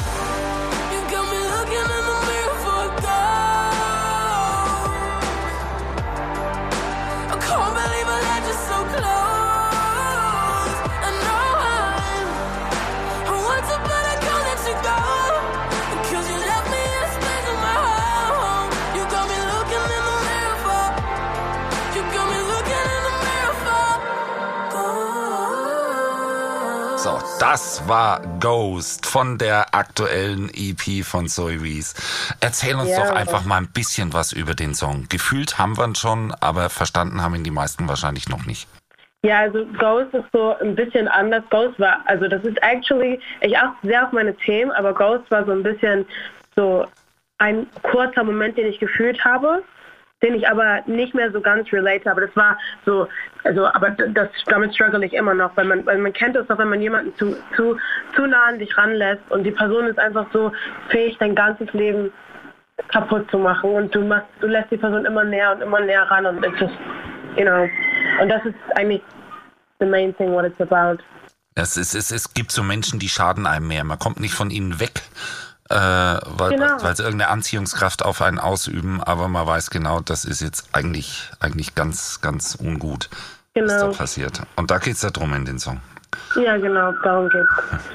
Das 27.42 27.88
war 27.88 28.22
Ghost 28.38 29.04
von 29.04 29.36
der 29.36 29.74
aktuellen 29.74 30.48
EP 30.54 31.04
von 31.04 31.26
Zoe 31.26 31.60
Reese. 31.60 31.96
Erzähl 32.40 32.76
uns 32.76 32.90
ja. 32.90 33.00
doch 33.00 33.16
einfach 33.16 33.44
mal 33.44 33.56
ein 33.56 33.66
bisschen 33.66 34.12
was 34.12 34.32
über 34.32 34.54
den 34.54 34.74
Song. 34.74 35.06
Gefühlt 35.08 35.58
haben 35.58 35.76
wir 35.76 35.84
ihn 35.84 35.96
schon, 35.96 36.32
aber 36.38 36.70
verstanden 36.70 37.20
haben 37.20 37.34
ihn 37.34 37.42
die 37.42 37.50
meisten 37.50 37.88
wahrscheinlich 37.88 38.28
noch 38.28 38.46
nicht. 38.46 38.68
Ja, 39.24 39.40
also 39.40 39.66
Ghost 39.76 40.14
ist 40.14 40.26
so 40.32 40.56
ein 40.58 40.76
bisschen 40.76 41.08
anders. 41.08 41.42
Ghost 41.50 41.80
war, 41.80 41.98
also 42.04 42.28
das 42.28 42.44
ist 42.44 42.62
actually, 42.62 43.18
ich 43.40 43.58
achte 43.58 43.88
sehr 43.88 44.06
auf 44.06 44.12
meine 44.12 44.36
Themen, 44.36 44.70
aber 44.70 44.94
Ghost 44.94 45.28
war 45.32 45.44
so 45.44 45.50
ein 45.50 45.64
bisschen 45.64 46.06
so 46.54 46.86
ein 47.38 47.66
kurzer 47.82 48.22
Moment, 48.22 48.56
den 48.56 48.68
ich 48.68 48.78
gefühlt 48.78 49.24
habe 49.24 49.64
den 50.22 50.34
ich 50.34 50.48
aber 50.48 50.80
nicht 50.86 51.14
mehr 51.14 51.30
so 51.32 51.40
ganz 51.40 51.72
relate 51.72 52.08
habe. 52.08 52.22
Das 52.22 52.36
war 52.36 52.56
so, 52.86 53.08
also, 53.44 53.66
aber 53.66 53.90
das, 53.90 54.28
damit 54.46 54.74
struggle 54.74 55.04
ich 55.04 55.12
immer 55.12 55.34
noch, 55.34 55.56
weil 55.56 55.64
man, 55.64 55.84
weil 55.84 55.98
man 55.98 56.12
kennt 56.12 56.36
es 56.36 56.46
doch, 56.46 56.58
wenn 56.58 56.68
man 56.68 56.80
jemanden 56.80 57.14
zu, 57.16 57.36
zu, 57.56 57.76
zu 58.14 58.26
nah 58.26 58.44
an 58.44 58.58
dich 58.58 58.76
ranlässt 58.76 59.22
und 59.30 59.44
die 59.44 59.50
Person 59.50 59.86
ist 59.86 59.98
einfach 59.98 60.26
so 60.32 60.52
fähig, 60.88 61.16
dein 61.18 61.34
ganzes 61.34 61.72
Leben 61.72 62.12
kaputt 62.88 63.30
zu 63.30 63.38
machen 63.38 63.70
und 63.70 63.94
du 63.94 64.00
machst, 64.02 64.26
du 64.40 64.46
lässt 64.46 64.70
die 64.70 64.76
Person 64.76 65.04
immer 65.04 65.24
näher 65.24 65.52
und 65.52 65.62
immer 65.62 65.80
näher 65.80 66.02
ran 66.02 66.26
und 66.26 66.44
it's 66.44 66.58
just, 66.60 66.74
you 67.36 67.44
know, 67.44 67.68
und 68.20 68.28
das 68.28 68.44
ist 68.44 68.54
eigentlich 68.76 69.02
the 69.80 69.86
main 69.86 70.16
thing 70.16 70.32
what 70.32 70.44
it's 70.44 70.60
about. 70.60 71.02
Es, 71.54 71.76
ist, 71.76 71.94
es, 71.94 72.10
es 72.10 72.32
gibt 72.32 72.50
so 72.50 72.62
Menschen, 72.62 72.98
die 72.98 73.10
schaden 73.10 73.46
einem 73.46 73.68
mehr. 73.68 73.84
Man 73.84 73.98
kommt 73.98 74.20
nicht 74.20 74.32
von 74.32 74.50
ihnen 74.50 74.80
weg 74.80 75.02
äh, 75.72 76.20
weil, 76.26 76.50
genau. 76.50 76.78
sie 76.78 77.02
irgendeine 77.02 77.28
Anziehungskraft 77.28 78.04
auf 78.04 78.20
einen 78.20 78.38
ausüben, 78.38 79.02
aber 79.02 79.28
man 79.28 79.46
weiß 79.46 79.70
genau, 79.70 80.00
das 80.00 80.24
ist 80.24 80.40
jetzt 80.40 80.68
eigentlich, 80.72 81.30
eigentlich 81.40 81.74
ganz, 81.74 82.20
ganz 82.20 82.54
ungut, 82.54 83.08
genau. 83.54 83.72
was 83.72 83.80
da 83.80 83.88
passiert. 83.88 84.42
Und 84.56 84.70
da 84.70 84.78
geht 84.78 84.96
es 84.96 85.02
ja 85.02 85.10
drum 85.10 85.32
in 85.34 85.44
den 85.44 85.58
Song. 85.58 85.80
Ja, 86.36 86.56
genau, 86.56 86.92
darum 87.02 87.28
geht's. 87.28 87.50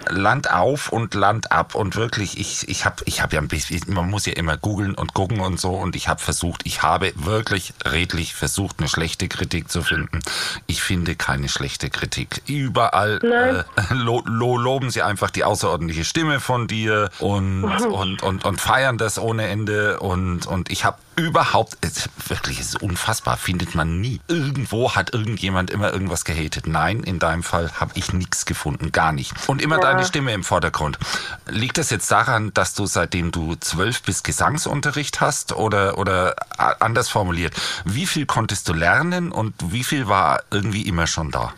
Land 0.10 0.52
auf 0.52 0.92
und 0.92 1.14
Land 1.14 1.52
ab 1.52 1.76
und 1.76 1.96
wirklich, 1.96 2.40
ich, 2.40 2.68
ich 2.70 2.86
habe 2.86 3.04
ich 3.06 3.22
hab 3.22 3.34
ja 3.34 3.42
ein 3.42 3.48
bisschen, 3.48 3.82
man 3.88 4.10
muss 4.10 4.26
ja 4.26 4.34
immer 4.34 4.58
googeln 4.58 4.96
und 4.96 5.14
gucken 5.14 5.40
und 5.40 5.60
so 5.60 5.72
und 5.72 5.96
ich 5.96 6.08
habe 6.08 6.22
versucht, 6.22 6.62
ich 6.66 6.84
habe 6.84 7.12
wirklich 7.16 7.74
redlich 7.86 8.36
versucht, 8.36 8.80
eine 8.80 8.88
schlechte 8.88 9.28
Kritik 9.28 9.70
zu 9.70 9.82
finden. 9.82 10.20
Ich 10.68 10.82
finde 10.82 11.16
keine 11.16 11.50
schlechte 11.50 11.90
Kritik. 11.90 12.42
Überall 12.48 13.20
äh, 13.24 13.94
lo, 13.94 14.24
lo, 14.26 14.58
loben 14.58 14.92
sie 14.92 15.02
einfach 15.02 15.32
die 15.32 15.44
außerordentliche 15.44 16.06
Stimme 16.06 16.40
von 16.40 16.68
dir 16.68 17.10
und, 17.20 17.64
und, 17.92 18.24
und, 18.24 18.46
und 18.46 18.62
feiern 18.62 18.98
das 18.98 19.20
ohne 19.20 19.48
Ende 19.48 20.00
und, 20.00 20.46
und 20.48 20.72
ich 20.72 20.86
habe 20.86 20.98
überhaupt, 21.18 21.78
es, 21.82 22.10
wirklich, 22.28 22.60
es 22.60 22.68
ist 22.70 22.82
unfassbar, 22.82 23.38
findet 23.38 23.76
man 23.76 24.00
nie. 24.00 24.22
Irgendwo 24.28 24.96
hat 24.96 25.14
irgendjemand 25.14 25.72
immer 25.72 25.92
irgendwas 25.92 26.24
gehatet. 26.26 26.68
Nein, 26.68 27.02
in 27.02 27.20
deinem 27.20 27.44
Fall 27.44 27.72
habe 27.80 27.92
ich 27.96 28.14
nichts 28.14 28.46
gefunden, 28.46 28.92
gar 28.92 29.12
nicht. 29.12 29.34
Und 29.48 29.62
immer 29.62 29.76
ja. 29.78 29.82
deine 29.82 30.06
Stimme 30.06 30.32
im 30.34 30.44
Vordergrund. 30.44 31.00
Liegt 31.48 31.78
das 31.78 31.90
jetzt 31.90 32.10
daran, 32.12 32.54
dass 32.54 32.76
du 32.76 32.86
seitdem 32.86 33.32
du 33.32 33.56
zwölf 33.56 34.04
bist 34.04 34.24
Gesangsunterricht 34.24 35.20
hast 35.20 35.54
oder, 35.54 35.98
oder 35.98 36.36
anders 36.58 37.10
formuliert, 37.10 37.54
wie 37.84 38.06
viel 38.06 38.26
konntest 38.26 38.70
du 38.70 38.74
lernen 38.74 39.32
und 39.32 39.56
wie 39.72 39.84
viel 39.84 40.08
war 40.08 40.44
irgendwie 40.52 40.84
immer 40.84 41.08
schon 41.08 41.32
da? 41.32 41.54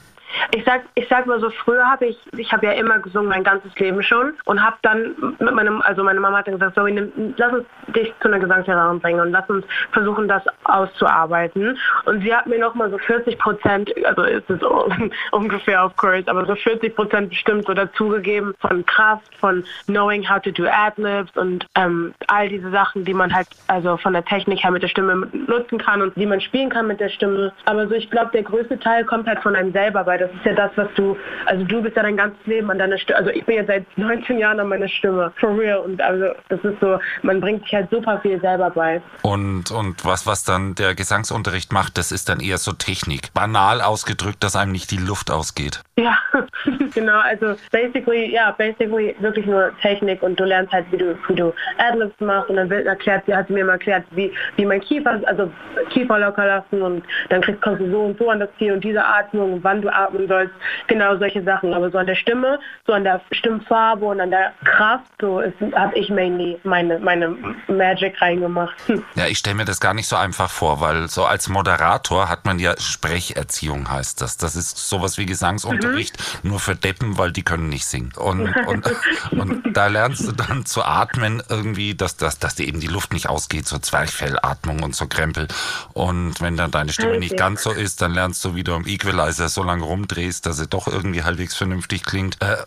Ich 0.56 0.64
sag, 0.64 0.82
ich 0.96 1.08
sag 1.10 1.26
mal 1.26 1.40
so, 1.40 1.50
früher 1.50 1.86
habe 1.86 2.08
ich, 2.08 2.18
ich 2.38 2.52
habe 2.52 2.66
ja 2.66 2.74
immer 2.74 3.00
gesungen, 3.00 3.30
mein 3.30 3.44
ganzes 3.44 3.74
Leben 3.80 4.02
schon 4.04 4.34
und 4.46 4.62
habe 4.64 4.78
dann 4.82 5.16
mit 5.40 5.54
meinem, 5.54 5.82
also 5.82 6.04
meine 6.04 6.20
Mama 6.20 6.38
hat 6.38 6.48
dann 6.48 6.56
gesagt, 6.56 6.76
so, 6.76 6.86
lass 6.86 7.54
uns 7.54 7.66
dich 7.88 8.14
zu 8.22 8.28
einer 8.28 8.40
Gesangslehrerin 8.40 9.00
bringen 9.00 9.20
und 9.20 9.32
lass 9.32 9.50
uns 9.50 9.66
versuchen, 9.92 10.28
das 10.28 10.44
auszuarbeiten. 10.64 11.78
Und 12.06 12.22
sie 12.22 12.34
hat 12.34 12.48
mir 12.48 12.60
nochmal 12.60 12.90
so 12.92 12.98
40 12.98 13.38
Prozent, 13.40 13.92
also 14.06 14.24
ist 14.24 14.50
es 14.50 14.60
ungefähr 15.32 15.84
of 15.84 15.96
course, 15.96 16.28
aber 16.28 16.46
so 16.46 16.56
40 16.56 16.96
Prozent 16.96 17.30
bestimmt 17.30 17.66
so 17.66 17.74
dazugegeben 17.74 18.54
von 18.60 18.86
Kraft, 18.86 19.36
von 19.40 19.64
knowing 19.88 20.28
how 20.28 20.42
to 20.42 20.52
do 20.52 20.66
Adlibs 20.66 21.36
und 21.38 21.66
ähm, 21.76 22.14
all 22.28 22.50
diese 22.50 22.70
Sachen, 22.72 23.04
die 23.06 23.14
man 23.14 23.34
halt 23.34 23.48
also 23.68 23.98
von 23.98 24.14
der 24.14 24.26
Technik 24.26 24.64
her 24.64 24.72
mit 24.72 24.84
der 24.84 24.88
Stimme 24.88 25.28
nutzen 25.48 25.78
kann 25.78 26.02
und 26.02 26.16
die 26.16 26.26
man 26.26 26.42
spielen 26.42 26.70
kann 26.70 26.88
mit 26.88 27.00
der 27.00 27.10
Stimme. 27.10 27.52
Aber 27.66 27.88
so 27.88 27.96
ich 27.96 28.10
glaube, 28.10 28.32
der 28.34 28.44
größte 28.44 28.80
Teil 28.80 29.06
kommt 29.06 29.28
halt 29.28 29.40
von 29.40 29.56
einem 29.56 29.72
selber, 29.72 30.06
weil 30.06 30.19
das 30.20 30.32
ist 30.32 30.46
ja 30.46 30.54
das, 30.54 30.72
was 30.76 30.88
du, 30.96 31.18
also 31.46 31.64
du 31.64 31.82
bist 31.82 31.96
ja 31.96 32.04
dein 32.04 32.18
ganzes 32.18 32.46
Leben 32.46 32.70
an 32.70 32.80
deiner 32.80 32.98
Stimme, 32.98 33.20
also 33.20 33.32
ich 33.32 33.46
bin 33.46 33.56
ja 33.56 33.66
seit 33.66 33.86
19 33.98 34.38
Jahren 34.38 34.60
an 34.60 34.68
meiner 34.68 34.88
Stimme, 34.88 35.32
for 35.40 35.58
real. 35.58 35.80
Und 35.80 36.02
also 36.02 36.26
das 36.50 36.60
ist 36.64 36.80
so, 36.80 37.00
man 37.24 37.40
bringt 37.40 37.64
sich 37.64 37.74
halt 37.74 37.90
super 37.90 38.20
viel 38.22 38.40
selber 38.42 38.70
bei. 38.70 39.02
Und, 39.22 39.72
und 39.72 40.06
was, 40.06 40.28
was 40.28 40.44
dann 40.44 40.76
der 40.76 40.96
Gesangsunterricht 40.96 41.74
macht, 41.74 41.98
das 41.98 42.12
ist 42.12 42.30
dann 42.30 42.40
eher 42.40 42.58
so 42.58 42.72
Technik. 42.74 43.34
Banal 43.34 43.82
ausgedrückt, 43.82 44.44
dass 44.44 44.56
einem 44.56 44.72
nicht 44.72 44.92
die 44.92 44.98
Luft 44.98 45.32
ausgeht. 45.32 45.82
Ja, 45.98 46.18
genau, 46.94 47.20
also 47.20 47.56
basically, 47.72 48.32
ja, 48.32 48.52
basically 48.52 49.16
wirklich 49.20 49.46
nur 49.46 49.72
Technik 49.82 50.24
und 50.24 50.40
du 50.40 50.46
lernst 50.46 50.72
halt, 50.72 50.86
wie 50.92 50.98
du, 50.98 51.18
wie 51.28 51.36
du 51.36 51.54
Adlibs 51.78 52.20
machst 52.20 52.50
und 52.50 52.56
dann 52.56 52.70
wird 52.70 52.86
erklärt, 52.86 53.24
sie 53.26 53.36
hat 53.36 53.50
mir 53.50 53.66
mal 53.66 53.74
erklärt, 53.74 54.06
wie, 54.12 54.32
wie 54.56 54.66
mein 54.66 54.82
Kiefer, 54.82 55.20
also 55.26 55.52
Kiefer 55.90 56.20
locker 56.20 56.46
lassen 56.46 56.82
und 56.82 57.04
dann 57.30 57.42
kriegst, 57.42 57.62
kommst 57.62 57.82
du 57.82 57.92
so 57.92 58.02
und 58.02 58.18
so 58.18 58.30
an 58.30 58.40
das 58.40 58.50
Ziel 58.58 58.74
und 58.74 58.84
diese 58.84 59.04
Atmung, 59.04 59.60
wann 59.62 59.82
du 59.82 59.90
atmen 60.10 60.28
sollst, 60.28 60.54
genau 60.88 61.18
solche 61.18 61.44
Sachen. 61.44 61.74
Aber 61.74 61.90
so 61.92 61.98
an 61.98 62.08
der 62.08 62.16
Stimme, 62.16 62.60
so 62.86 62.94
an 62.94 63.04
der 63.04 63.22
Stimmfarbe 63.32 64.06
und 64.06 64.20
an 64.20 64.32
der 64.32 64.54
Kraft, 64.64 65.12
so 65.22 65.42
habe 65.76 65.98
ich 65.98 66.10
mainly 66.10 66.60
meine, 66.64 67.00
meine 67.00 67.36
Magic 67.68 68.22
reingemacht. 68.22 68.76
Ja, 69.16 69.28
ich 69.28 69.40
stelle 69.40 69.56
mir 69.56 69.66
das 69.66 69.80
gar 69.80 69.94
nicht 69.94 70.08
so 70.08 70.16
einfach 70.16 70.50
vor, 70.50 70.82
weil 70.82 71.10
so 71.10 71.26
als 71.26 71.50
Moderator 71.50 72.30
hat 72.30 72.46
man 72.46 72.60
ja 72.60 72.74
Sprecherziehung 72.80 73.90
heißt 73.90 74.22
das. 74.22 74.38
Das 74.38 74.56
ist 74.56 74.78
sowas 74.78 75.18
wie 75.18 75.26
Gesangsunterricht, 75.26 76.18
mhm. 76.44 76.52
nur 76.52 76.60
für 76.60 76.76
Deppen, 76.76 77.18
weil 77.18 77.32
die 77.32 77.44
können 77.44 77.70
nicht 77.70 77.86
singen. 77.86 78.14
Und, 78.16 78.56
und, 78.68 78.86
und 79.32 79.76
da 79.76 79.88
lernst 79.88 80.28
du 80.28 80.32
dann 80.32 80.66
zu 80.66 80.84
atmen 80.84 81.42
irgendwie, 81.50 81.96
dass, 81.96 82.18
dass, 82.18 82.40
dass 82.40 82.56
dir 82.56 82.68
eben 82.68 82.80
die 82.80 82.88
Luft 82.88 83.14
nicht 83.14 83.28
ausgeht, 83.28 83.68
so 83.68 83.78
Zwerchfellatmung 83.78 84.84
und 84.84 84.96
so 84.96 85.08
Krempel. 85.08 85.48
Und 85.94 86.40
wenn 86.40 86.56
dann 86.56 86.72
deine 86.72 86.94
Stimme 86.94 87.20
nicht 87.20 87.38
ganz 87.38 87.64
so 87.64 87.72
ist, 87.72 88.02
dann 88.02 88.14
lernst 88.14 88.44
du, 88.46 88.56
wie 88.56 88.64
du 88.64 88.74
am 88.74 88.86
Equalizer 88.86 89.50
so 89.50 89.64
lange 89.64 89.84
rumdrehst, 90.00 90.46
dass 90.46 90.58
sie 90.58 90.68
doch 90.68 90.88
irgendwie 90.88 91.24
halbwegs 91.24 91.56
vernünftig 91.56 92.04
klingt. 92.04 92.42
Äh, 92.42 92.58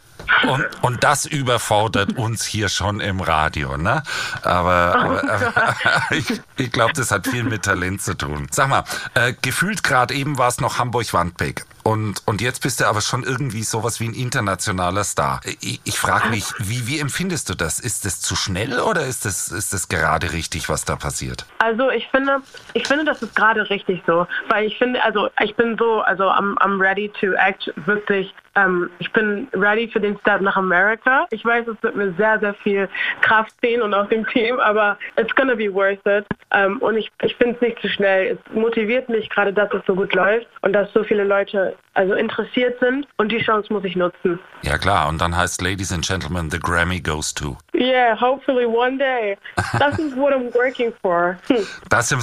Und, 0.48 0.66
und 0.82 1.04
das 1.04 1.26
überfordert 1.26 2.16
uns 2.16 2.44
hier 2.44 2.68
schon 2.68 3.00
im 3.00 3.20
Radio, 3.20 3.76
ne? 3.76 4.02
Aber, 4.42 4.96
aber, 4.96 5.30
aber 5.30 5.74
ich, 6.10 6.40
ich 6.56 6.72
glaube, 6.72 6.92
das 6.94 7.10
hat 7.10 7.26
viel 7.26 7.44
mit 7.44 7.62
Talent 7.64 8.02
zu 8.02 8.16
tun. 8.16 8.48
Sag 8.50 8.68
mal, 8.68 8.84
äh, 9.14 9.34
gefühlt 9.40 9.82
gerade 9.82 10.14
eben 10.14 10.38
war 10.38 10.48
es 10.48 10.60
noch 10.60 10.78
Hamburg-Wandbeck. 10.78 11.64
Und, 11.84 12.22
und 12.26 12.40
jetzt 12.40 12.62
bist 12.62 12.80
du 12.80 12.86
aber 12.86 13.00
schon 13.00 13.24
irgendwie 13.24 13.64
sowas 13.64 13.98
wie 13.98 14.06
ein 14.06 14.14
internationaler 14.14 15.02
Star. 15.02 15.40
Ich, 15.60 15.80
ich 15.82 15.98
frage 15.98 16.28
mich, 16.28 16.44
wie, 16.58 16.86
wie 16.86 17.00
empfindest 17.00 17.48
du 17.48 17.54
das? 17.54 17.80
Ist 17.80 18.04
das 18.04 18.20
zu 18.20 18.36
schnell 18.36 18.78
oder 18.78 19.04
ist 19.04 19.24
das, 19.24 19.48
ist 19.48 19.72
das 19.72 19.88
gerade 19.88 20.32
richtig, 20.32 20.68
was 20.68 20.84
da 20.84 20.94
passiert? 20.94 21.44
Also 21.58 21.90
ich 21.90 22.06
finde, 22.08 22.38
ich 22.74 22.86
finde, 22.86 23.04
das 23.04 23.22
ist 23.22 23.34
gerade 23.34 23.68
richtig 23.68 24.02
so. 24.06 24.26
Weil 24.48 24.66
ich 24.66 24.78
finde, 24.78 25.02
also 25.02 25.28
ich 25.42 25.56
bin 25.56 25.76
so, 25.76 26.02
also 26.02 26.24
I'm, 26.24 26.56
I'm 26.58 26.80
ready 26.80 27.10
to 27.20 27.32
act 27.32 27.72
wirklich 27.86 28.32
ähm, 28.54 28.90
ich 28.98 29.10
bin 29.12 29.48
ready 29.54 29.88
für 29.88 30.00
den 30.00 30.18
Step 30.18 30.40
nach 30.40 30.56
Amerika. 30.56 31.26
Ich 31.30 31.44
weiß, 31.44 31.66
es 31.68 31.82
wird 31.82 31.96
mir 31.96 32.12
sehr, 32.14 32.38
sehr 32.40 32.54
viel 32.54 32.88
Kraft 33.20 33.52
ziehen 33.62 33.82
und 33.82 33.94
auch 33.94 34.08
dem 34.08 34.26
Team, 34.28 34.58
aber 34.60 34.98
it's 35.16 35.34
gonna 35.34 35.54
be 35.54 35.72
worth 35.72 36.04
it. 36.06 36.26
Ähm, 36.50 36.78
und 36.78 36.96
ich, 36.96 37.10
ich 37.22 37.34
finde 37.36 37.54
es 37.56 37.60
nicht 37.60 37.80
zu 37.80 37.88
schnell. 37.88 38.36
Es 38.36 38.54
motiviert 38.54 39.08
mich 39.08 39.28
gerade, 39.30 39.52
dass 39.52 39.72
es 39.72 39.82
so 39.86 39.94
gut 39.94 40.14
läuft 40.14 40.46
und 40.62 40.72
dass 40.72 40.92
so 40.92 41.02
viele 41.04 41.24
Leute 41.24 41.74
also 41.94 42.14
interessiert 42.14 42.78
sind 42.80 43.06
und 43.16 43.30
die 43.30 43.38
Chance 43.38 43.72
muss 43.72 43.84
ich 43.84 43.96
nutzen. 43.96 44.38
Ja 44.62 44.78
klar, 44.78 45.08
und 45.08 45.20
dann 45.20 45.36
heißt 45.36 45.60
Ladies 45.60 45.92
and 45.92 46.06
Gentlemen, 46.06 46.50
the 46.50 46.58
Grammy 46.58 47.00
goes 47.00 47.34
to. 47.34 47.56
Yeah, 47.74 48.14
hopefully 48.14 48.66
one 48.66 48.98
day. 48.98 49.38
That 49.78 49.98
is 49.98 50.14
what 50.14 50.34
I'm 50.34 50.52
working 50.54 50.92
for. 51.00 51.38
Da 51.88 52.02
sind, 52.02 52.22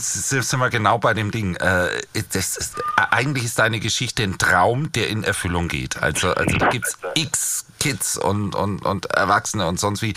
wir 0.60 0.70
genau 0.70 0.98
bei 1.00 1.14
dem 1.14 1.32
Ding. 1.32 1.56
Äh, 1.56 1.90
das 2.34 2.58
ist, 2.58 2.76
eigentlich 2.96 3.46
ist 3.46 3.58
deine 3.58 3.80
Geschichte 3.80 4.24
ein 4.24 4.38
Traum, 4.38 4.92
der 4.92 5.10
in 5.10 5.24
Erfüllung 5.24 5.68
geht. 5.68 6.02
Also, 6.02 6.34
also 6.34 6.58
da 6.58 6.70
gibt's 6.70 6.98
x 7.16 7.66
Kids 7.80 8.18
und, 8.18 8.56
und, 8.56 8.86
und 8.86 9.06
Erwachsene 9.08 9.68
und 9.68 9.80
sonst 9.80 10.02
wie, 10.02 10.14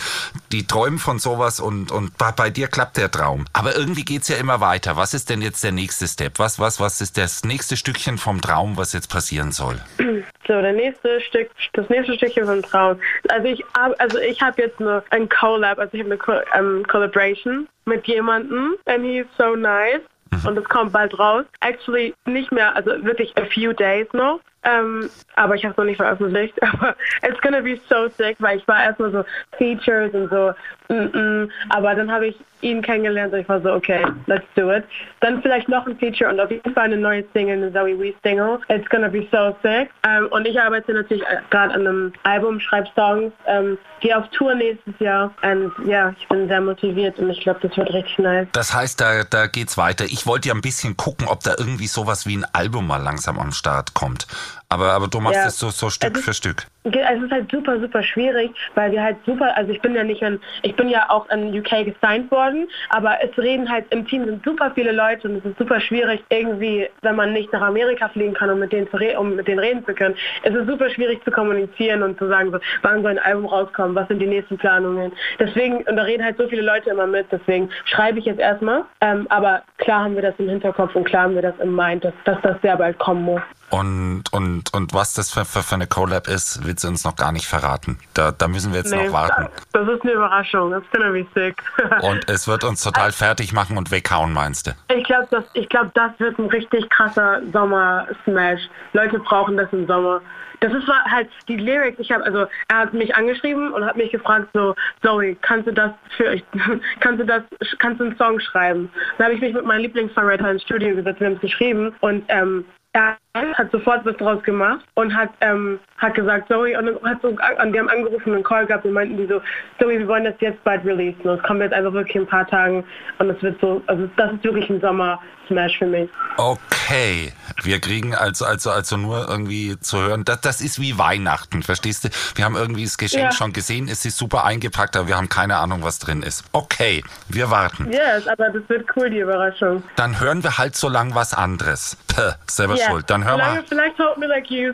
die 0.51 0.67
träumen 0.67 0.99
von 0.99 1.19
sowas 1.19 1.59
und, 1.59 1.91
und 1.91 2.11
bei, 2.17 2.49
dir 2.49 2.67
klappt 2.67 2.97
der 2.97 3.09
Traum. 3.09 3.45
Aber 3.53 3.75
irgendwie 3.75 4.05
geht's 4.05 4.27
ja 4.27 4.35
immer 4.37 4.61
weiter. 4.61 4.95
Was 4.97 5.13
ist 5.13 5.29
denn 5.29 5.41
jetzt 5.41 5.63
der 5.63 5.71
nächste 5.71 6.07
Step? 6.07 6.39
Was, 6.39 6.59
was, 6.59 6.79
was 6.79 7.01
ist 7.01 7.17
das 7.17 7.43
nächste 7.43 7.77
Stückchen 7.77 8.17
vom 8.17 8.41
Traum, 8.41 8.77
was 8.77 8.93
jetzt 8.93 9.09
passieren 9.09 9.51
soll? 9.51 9.79
So, 10.45 10.61
der 10.61 10.73
nächste 10.73 11.21
Stück, 11.21 11.49
das 11.71 11.87
nächste 11.87 12.15
Stückchen 12.15 12.45
vom 12.45 12.61
Traum. 12.61 12.99
Also 13.29 13.47
ich, 13.47 13.63
also 13.73 14.19
ich 14.19 14.41
habe 14.41 14.61
jetzt 14.61 14.77
eine, 14.81 15.01
ein 15.09 15.29
Collab, 15.29 15.79
also 15.79 15.93
ich 15.93 16.03
habe 16.03 16.43
eine 16.51 16.77
um, 16.77 16.85
Collaboration 16.85 17.65
mit 17.85 18.05
jemandem 18.07 18.75
and 18.85 19.05
he's 19.05 19.25
so 19.37 19.55
nice 19.55 20.01
und 20.45 20.57
es 20.57 20.63
kommt 20.65 20.91
bald 20.91 21.17
raus. 21.17 21.45
Actually 21.61 22.13
nicht 22.25 22.51
mehr, 22.51 22.75
also 22.75 22.91
wirklich 23.03 23.35
a 23.37 23.45
few 23.45 23.71
days 23.71 24.07
noch. 24.13 24.41
Ähm, 24.63 25.09
aber 25.35 25.55
ich 25.55 25.63
habe 25.63 25.71
es 25.71 25.77
noch 25.77 25.85
nicht 25.85 25.97
veröffentlicht. 25.97 26.53
Aber 26.73 26.95
it's 27.21 27.39
gonna 27.41 27.61
be 27.61 27.79
so 27.89 28.07
sick, 28.09 28.37
weil 28.39 28.57
ich 28.57 28.67
war 28.67 28.83
erstmal 28.83 29.11
so 29.11 29.23
Features 29.57 30.13
und 30.13 30.29
so, 30.29 30.53
mm 30.89 30.93
-mm. 30.93 31.49
aber 31.69 31.95
dann 31.95 32.11
habe 32.11 32.27
ich 32.27 32.35
ihn 32.63 32.81
kennengelernt 32.81 33.33
und 33.33 33.39
ich 33.39 33.49
war 33.49 33.61
so, 33.61 33.71
okay, 33.73 34.03
let's 34.25 34.45
do 34.55 34.71
it. 34.71 34.83
Dann 35.19 35.41
vielleicht 35.41 35.67
noch 35.67 35.85
ein 35.85 35.97
Feature 35.97 36.31
und 36.31 36.39
auf 36.39 36.49
jeden 36.49 36.73
Fall 36.73 36.85
eine 36.85 36.97
neue 36.97 37.23
Single, 37.33 37.57
eine 37.57 37.73
Zoe 37.73 37.99
Wees 37.99 38.15
Single. 38.23 38.59
It's 38.69 38.89
gonna 38.89 39.09
be 39.09 39.27
so 39.31 39.55
sick. 39.61 39.89
Ähm, 40.07 40.27
und 40.31 40.47
ich 40.47 40.59
arbeite 40.59 40.93
natürlich 40.93 41.23
gerade 41.49 41.73
an 41.73 41.81
einem 41.81 42.13
Album, 42.23 42.59
schreibe 42.59 42.87
Songs, 42.95 43.33
ähm, 43.47 43.77
gehe 43.99 44.17
auf 44.17 44.27
Tour 44.29 44.55
nächstes 44.55 44.93
Jahr. 44.99 45.33
Und 45.41 45.71
ja, 45.85 46.13
ich 46.17 46.27
bin 46.27 46.47
sehr 46.47 46.61
motiviert 46.61 47.19
und 47.19 47.29
ich 47.29 47.41
glaube, 47.41 47.59
das 47.67 47.75
wird 47.77 47.93
richtig 47.93 48.17
nice. 48.19 48.47
Das 48.53 48.73
heißt, 48.73 48.99
da, 48.99 49.23
da 49.23 49.47
geht's 49.47 49.77
weiter. 49.77 50.05
Ich 50.05 50.25
wollte 50.25 50.49
ja 50.49 50.55
ein 50.55 50.61
bisschen 50.61 50.95
gucken, 50.97 51.27
ob 51.27 51.43
da 51.43 51.55
irgendwie 51.57 51.87
sowas 51.87 52.25
wie 52.25 52.37
ein 52.37 52.45
Album 52.53 52.87
mal 52.87 53.01
langsam 53.01 53.39
am 53.39 53.51
Start 53.51 53.93
kommt. 53.93 54.27
Aber, 54.73 54.91
aber 54.93 55.07
du 55.07 55.19
machst 55.19 55.37
ja. 55.37 55.45
es 55.45 55.59
so, 55.59 55.69
so 55.69 55.91
Stück 55.91 56.17
für 56.17 56.33
Stück. 56.33 56.63
Es 56.83 57.21
ist 57.21 57.31
halt 57.31 57.49
super, 57.51 57.79
super 57.79 58.01
schwierig, 58.01 58.51
weil 58.73 58.91
wir 58.91 59.03
halt 59.03 59.17
super, 59.23 59.55
also 59.55 59.71
ich 59.71 59.79
bin 59.81 59.93
ja 59.93 60.03
nicht 60.03 60.23
in, 60.23 60.39
ich 60.63 60.75
bin 60.75 60.89
ja 60.89 61.09
auch 61.09 61.29
in 61.29 61.55
UK 61.57 61.85
gesigned 61.85 62.31
worden, 62.31 62.67
aber 62.89 63.19
es 63.23 63.37
reden 63.37 63.69
halt 63.69 63.85
im 63.91 64.05
Team 64.07 64.25
sind 64.25 64.43
super 64.43 64.71
viele 64.73 64.91
Leute 64.91 65.29
und 65.29 65.37
es 65.37 65.45
ist 65.45 65.59
super 65.59 65.79
schwierig 65.79 66.23
irgendwie, 66.29 66.89
wenn 67.03 67.15
man 67.15 67.33
nicht 67.33 67.53
nach 67.53 67.61
Amerika 67.61 68.09
fliegen 68.09 68.33
kann, 68.33 68.49
um 68.49 68.59
mit 68.59 68.73
denen 68.73 68.89
zu 68.89 68.97
um 69.17 69.35
mit 69.35 69.47
denen 69.47 69.59
reden 69.59 69.85
zu 69.85 69.93
können. 69.93 70.15
Es 70.41 70.55
ist 70.55 70.67
super 70.67 70.89
schwierig 70.89 71.23
zu 71.23 71.29
kommunizieren 71.29 72.01
und 72.01 72.17
zu 72.17 72.27
sagen, 72.27 72.51
so, 72.51 72.57
wann 72.81 73.03
soll 73.03 73.11
ein 73.11 73.19
Album 73.19 73.45
rauskommen, 73.45 73.93
was 73.93 74.07
sind 74.07 74.19
die 74.19 74.25
nächsten 74.25 74.57
Planungen. 74.57 75.11
Deswegen, 75.39 75.83
und 75.83 75.95
da 75.95 76.01
reden 76.01 76.25
halt 76.25 76.37
so 76.37 76.47
viele 76.47 76.63
Leute 76.63 76.89
immer 76.89 77.05
mit, 77.05 77.27
deswegen 77.31 77.69
schreibe 77.85 78.17
ich 78.17 78.25
jetzt 78.25 78.39
erstmal. 78.39 78.85
Ähm, 79.01 79.27
aber 79.29 79.61
klar 79.77 80.05
haben 80.05 80.15
wir 80.15 80.23
das 80.23 80.33
im 80.39 80.49
Hinterkopf 80.49 80.95
und 80.95 81.03
klar 81.03 81.23
haben 81.23 81.35
wir 81.35 81.43
das 81.43 81.55
im 81.59 81.75
Mind, 81.75 82.03
dass, 82.03 82.13
dass 82.25 82.41
das 82.41 82.59
sehr 82.63 82.75
bald 82.75 82.97
kommen 82.97 83.21
muss. 83.21 83.41
Und, 83.73 84.25
und, 84.31 84.71
und 84.71 84.93
was 84.93 85.15
das 85.15 85.31
für, 85.31 85.45
für, 85.45 85.63
für 85.63 85.73
eine 85.73 85.87
Collab 85.87 86.27
ist, 86.27 86.63
wird 86.63 86.79
sie 86.79 86.87
uns 86.87 87.03
noch 87.03 87.15
gar 87.15 87.31
nicht 87.31 87.47
verraten. 87.47 87.97
Da, 88.13 88.31
da 88.31 88.47
müssen 88.47 88.71
wir 88.71 88.81
jetzt 88.81 88.93
nee, 88.93 89.07
noch 89.07 89.13
warten. 89.13 89.47
Das, 89.71 89.87
das 89.87 89.95
ist 89.95 90.03
eine 90.03 90.11
Überraschung. 90.11 90.71
It's 90.73 90.85
gonna 90.91 91.09
be 91.09 91.25
sick. 91.33 91.55
und 92.03 92.29
es 92.29 92.47
wird 92.47 92.63
uns 92.65 92.83
total 92.83 93.11
fertig 93.11 93.51
machen 93.51 93.79
und 93.79 93.89
weghauen, 93.89 94.31
meinst 94.31 94.67
du? 94.67 94.71
Ich 94.95 95.03
glaube, 95.05 95.27
das, 95.31 95.45
glaub, 95.69 95.91
das 95.95 96.11
wird 96.19 96.37
ein 96.37 96.49
richtig 96.49 96.87
krasser 96.91 97.41
Sommer-Smash. 97.51 98.61
Leute 98.93 99.17
brauchen 99.17 99.57
das 99.57 99.73
im 99.73 99.87
Sommer. 99.87 100.21
Das 100.59 100.71
ist 100.71 100.87
halt 100.87 101.29
die 101.47 101.57
Lyrics. 101.57 101.97
Ich 101.99 102.11
habe 102.11 102.23
also 102.25 102.45
er 102.67 102.77
hat 102.77 102.93
mich 102.93 103.15
angeschrieben 103.15 103.73
und 103.73 103.83
hat 103.83 103.97
mich 103.97 104.11
gefragt 104.11 104.49
so 104.53 104.75
Zoe, 105.01 105.35
kannst 105.41 105.65
du 105.65 105.73
das 105.73 105.91
für 106.15 106.39
kannst 106.99 107.19
du 107.19 107.25
das 107.25 107.41
kannst 107.79 107.99
du 107.99 108.05
einen 108.05 108.17
Song 108.17 108.39
schreiben? 108.39 108.91
Dann 109.17 109.25
habe 109.25 109.33
ich 109.33 109.41
mich 109.41 109.55
mit 109.55 109.65
meinem 109.65 109.81
Lieblingssongwriter 109.81 110.51
ins 110.51 110.61
Studio 110.61 110.95
gesetzt, 110.95 111.19
haben 111.21 111.33
es 111.33 111.41
geschrieben 111.41 111.95
und 112.01 112.23
ähm, 112.27 112.65
er 112.93 113.17
hat 113.35 113.71
sofort 113.71 114.05
was 114.05 114.15
draus 114.17 114.43
gemacht 114.43 114.85
und 114.93 115.15
hat 115.15 115.29
ähm, 115.41 115.79
hat 116.03 116.13
gesagt, 116.15 116.49
Zoe, 116.49 116.77
und 116.77 117.01
hat 117.03 117.21
so, 117.21 117.35
an 117.57 117.73
die 117.73 117.79
haben 117.79 117.89
angerufen 117.89 118.29
und 118.29 118.35
einen 118.35 118.43
Call 118.43 118.65
gehabt 118.65 118.85
und 118.85 118.93
meinten 118.93 119.17
die 119.17 119.25
so, 119.25 119.41
Zoe, 119.79 119.97
wir 119.97 120.07
wollen 120.07 120.25
das 120.25 120.35
jetzt 120.39 120.63
bald 120.63 120.85
releasen. 120.85 121.21
Und 121.23 121.39
es 121.39 121.43
kommt 121.43 121.61
jetzt 121.61 121.73
einfach 121.73 121.93
wirklich 121.93 122.15
in 122.15 122.23
ein 122.23 122.27
paar 122.27 122.47
Tagen 122.47 122.83
und 123.19 123.29
es 123.29 123.41
wird 123.41 123.59
so, 123.61 123.81
also 123.87 124.07
das 124.17 124.33
ist 124.33 124.43
wirklich 124.43 124.69
ein 124.69 124.81
Sommer-Smash 124.81 125.79
für 125.79 125.85
mich. 125.85 126.09
Okay, 126.37 127.31
wir 127.63 127.79
kriegen 127.79 128.13
also, 128.13 128.45
also, 128.45 128.69
also 128.69 128.97
nur 128.97 129.27
irgendwie 129.29 129.79
zu 129.79 129.97
hören, 129.97 130.25
das, 130.25 130.41
das 130.41 130.61
ist 130.61 130.79
wie 130.79 130.97
Weihnachten, 130.97 131.63
verstehst 131.63 132.03
du? 132.03 132.09
Wir 132.35 132.45
haben 132.45 132.55
irgendwie 132.55 132.83
das 132.83 132.97
Geschenk 132.97 133.23
ja. 133.23 133.31
schon 133.31 133.53
gesehen, 133.53 133.87
es 133.87 134.05
ist 134.05 134.17
super 134.17 134.43
eingepackt, 134.43 134.97
aber 134.97 135.07
wir 135.07 135.17
haben 135.17 135.29
keine 135.29 135.57
Ahnung, 135.57 135.83
was 135.83 135.99
drin 135.99 136.21
ist. 136.21 136.43
Okay, 136.51 137.03
wir 137.29 137.49
warten. 137.49 137.91
Yes, 137.91 138.27
aber 138.27 138.49
das 138.49 138.67
wird 138.67 138.85
cool, 138.95 139.09
die 139.09 139.19
Überraschung. 139.19 139.83
Dann 139.95 140.19
hören 140.19 140.43
wir 140.43 140.57
halt 140.57 140.75
so 140.75 140.89
lang 140.89 141.15
was 141.15 141.33
anderes. 141.33 141.97
Puh, 142.07 142.33
selber 142.47 142.75
yeah. 142.75 142.89
schuld. 142.89 143.09
Dann 143.09 143.22
hören 143.23 143.39
wir. 143.39 143.63
Vielleicht 143.67 143.97
Hope 143.99 144.19
Me 144.19 144.27
Like 144.27 144.49
You. 144.49 144.73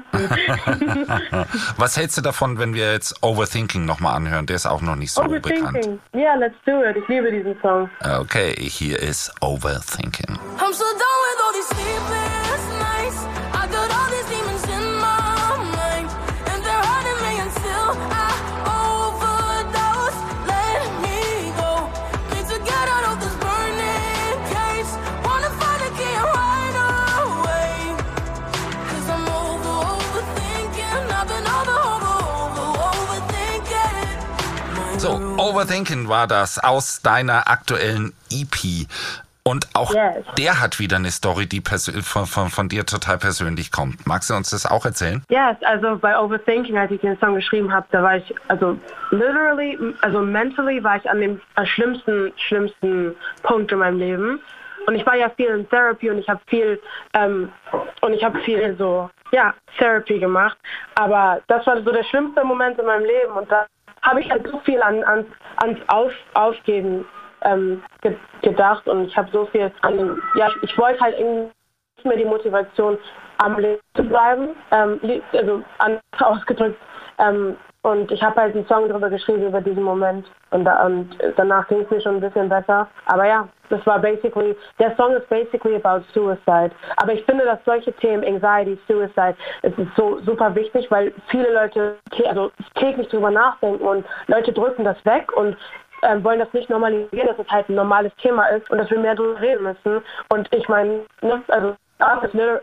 Was 1.77 1.97
hältst 1.97 2.17
du 2.17 2.21
davon, 2.21 2.57
wenn 2.59 2.73
wir 2.73 2.91
jetzt 2.91 3.21
Overthinking 3.21 3.85
nochmal 3.85 4.15
anhören? 4.15 4.45
Der 4.45 4.55
ist 4.55 4.65
auch 4.65 4.81
noch 4.81 4.95
nicht 4.95 5.11
so 5.11 5.21
bekannt. 5.23 5.99
Ja, 6.13 6.19
yeah, 6.19 6.35
let's 6.35 6.55
do 6.65 6.83
it. 6.83 6.97
Ich 6.97 7.07
liebe 7.07 7.31
diesen 7.31 7.55
Song. 7.61 7.89
Okay, 8.19 8.55
hier 8.57 8.99
ist 8.99 9.31
Overthinking. 9.41 10.37
I'm 10.57 10.73
so 10.73 10.83
done 10.83 11.19
with 11.25 11.41
all 11.45 11.53
these 11.53 11.67
sleepless 11.67 12.38
overthinking. 35.49 36.07
War 36.07 36.27
das 36.27 36.59
aus 36.59 37.01
deiner 37.01 37.49
aktuellen 37.49 38.13
EP. 38.31 38.87
Und 39.43 39.67
auch 39.73 39.93
yes. 39.93 40.23
der 40.37 40.61
hat 40.61 40.79
wieder 40.79 40.97
eine 40.97 41.09
Story, 41.09 41.47
die 41.47 41.61
von, 41.61 42.27
von, 42.27 42.49
von, 42.49 42.69
dir 42.69 42.85
total 42.85 43.17
persönlich 43.17 43.71
kommt. 43.71 44.05
Magst 44.05 44.29
du 44.29 44.35
uns 44.35 44.51
das 44.51 44.65
auch 44.65 44.85
erzählen? 44.85 45.23
Ja, 45.29 45.49
yes, 45.49 45.57
also 45.63 45.97
bei 45.97 46.19
Overthinking, 46.19 46.77
als 46.77 46.91
ich 46.91 47.01
den 47.01 47.17
Song 47.19 47.33
geschrieben 47.33 47.73
habe, 47.73 47.87
da 47.89 48.03
war 48.03 48.17
ich, 48.17 48.35
also 48.47 48.77
literally, 49.09 49.75
also 50.01 50.19
mentally 50.19 50.83
war 50.83 50.97
ich 50.97 51.09
an 51.09 51.21
dem 51.21 51.41
schlimmsten, 51.63 52.31
schlimmsten 52.47 53.15
Punkt 53.41 53.71
in 53.71 53.79
meinem 53.79 53.97
Leben. 53.97 54.39
Und 54.85 54.95
ich 54.95 55.05
war 55.05 55.15
ja 55.15 55.29
viel 55.29 55.47
in 55.47 55.69
Therapy 55.69 56.09
und 56.11 56.19
ich 56.19 56.29
habe 56.29 56.41
viel, 56.47 56.79
ähm, 57.13 57.51
und 58.01 58.13
ich 58.13 58.23
habe 58.23 58.39
viel 58.41 58.75
so, 58.77 59.09
ja, 59.31 59.53
Therapy 59.77 60.19
gemacht. 60.19 60.57
Aber 60.95 61.41
das 61.47 61.65
war 61.65 61.81
so 61.81 61.91
der 61.91 62.03
schlimmste 62.03 62.43
Moment 62.43 62.77
in 62.77 62.85
meinem 62.85 63.05
Leben 63.05 63.33
und 63.33 63.51
da 63.51 63.65
habe 64.09 64.21
ich 64.21 64.29
halt 64.29 64.47
so 64.47 64.59
viel 64.59 64.81
an, 64.81 65.03
an, 65.03 65.25
ans 65.57 65.79
Auf, 65.87 66.11
Aufgeben 66.33 67.05
ähm, 67.43 67.83
ge 68.01 68.15
gedacht 68.41 68.87
und 68.87 69.05
ich 69.05 69.17
habe 69.17 69.29
so 69.31 69.45
viel 69.47 69.71
an, 69.81 70.21
ja, 70.35 70.49
ich 70.61 70.77
wollte 70.77 70.99
halt 71.01 71.19
irgendwie 71.19 71.51
mehr 72.03 72.17
die 72.17 72.25
Motivation 72.25 72.97
am 73.37 73.59
Leben 73.59 73.81
zu 73.95 74.03
bleiben, 74.03 74.49
ähm, 74.71 74.99
also 75.33 75.61
anders 75.77 76.01
ausgedrückt. 76.19 76.79
Ähm, 77.17 77.57
und 77.81 78.11
ich 78.11 78.21
habe 78.21 78.41
halt 78.41 78.55
einen 78.55 78.67
Song 78.67 78.89
darüber 78.89 79.09
geschrieben, 79.09 79.47
über 79.47 79.61
diesen 79.61 79.83
Moment. 79.83 80.29
Und, 80.51 80.65
da, 80.65 80.85
und 80.85 81.09
danach 81.37 81.67
ging 81.69 81.81
es 81.81 81.89
mir 81.89 82.01
schon 82.01 82.15
ein 82.15 82.21
bisschen 82.21 82.49
besser. 82.49 82.87
Aber 83.05 83.25
ja, 83.25 83.47
das 83.69 83.85
war 83.87 83.99
basically, 83.99 84.55
der 84.79 84.95
Song 84.97 85.13
ist 85.15 85.29
basically 85.29 85.75
about 85.75 86.03
suicide. 86.13 86.71
Aber 86.97 87.13
ich 87.13 87.23
finde, 87.23 87.45
dass 87.45 87.63
solche 87.63 87.93
Themen, 87.93 88.23
Anxiety, 88.25 88.77
Suicide, 88.85 89.35
es 89.61 89.77
ist 89.77 89.95
so 89.95 90.19
super 90.21 90.53
wichtig, 90.55 90.91
weil 90.91 91.13
viele 91.29 91.53
Leute 91.53 91.95
also 92.27 92.51
täglich 92.75 93.07
drüber 93.07 93.31
nachdenken 93.31 93.85
und 93.85 94.05
Leute 94.27 94.51
drücken 94.51 94.83
das 94.83 95.03
weg 95.05 95.31
und 95.37 95.55
ähm, 96.03 96.23
wollen 96.23 96.39
das 96.39 96.51
nicht 96.53 96.69
normalisieren, 96.69 97.27
dass 97.27 97.39
es 97.39 97.49
halt 97.49 97.69
ein 97.69 97.75
normales 97.75 98.13
Thema 98.17 98.45
ist 98.47 98.69
und 98.69 98.77
dass 98.77 98.89
wir 98.89 98.99
mehr 98.99 99.15
darüber 99.15 99.39
reden 99.39 99.63
müssen. 99.63 100.03
Und 100.29 100.53
ich 100.53 100.67
meine, 100.67 101.01
ne, 101.21 101.41
also 101.47 101.75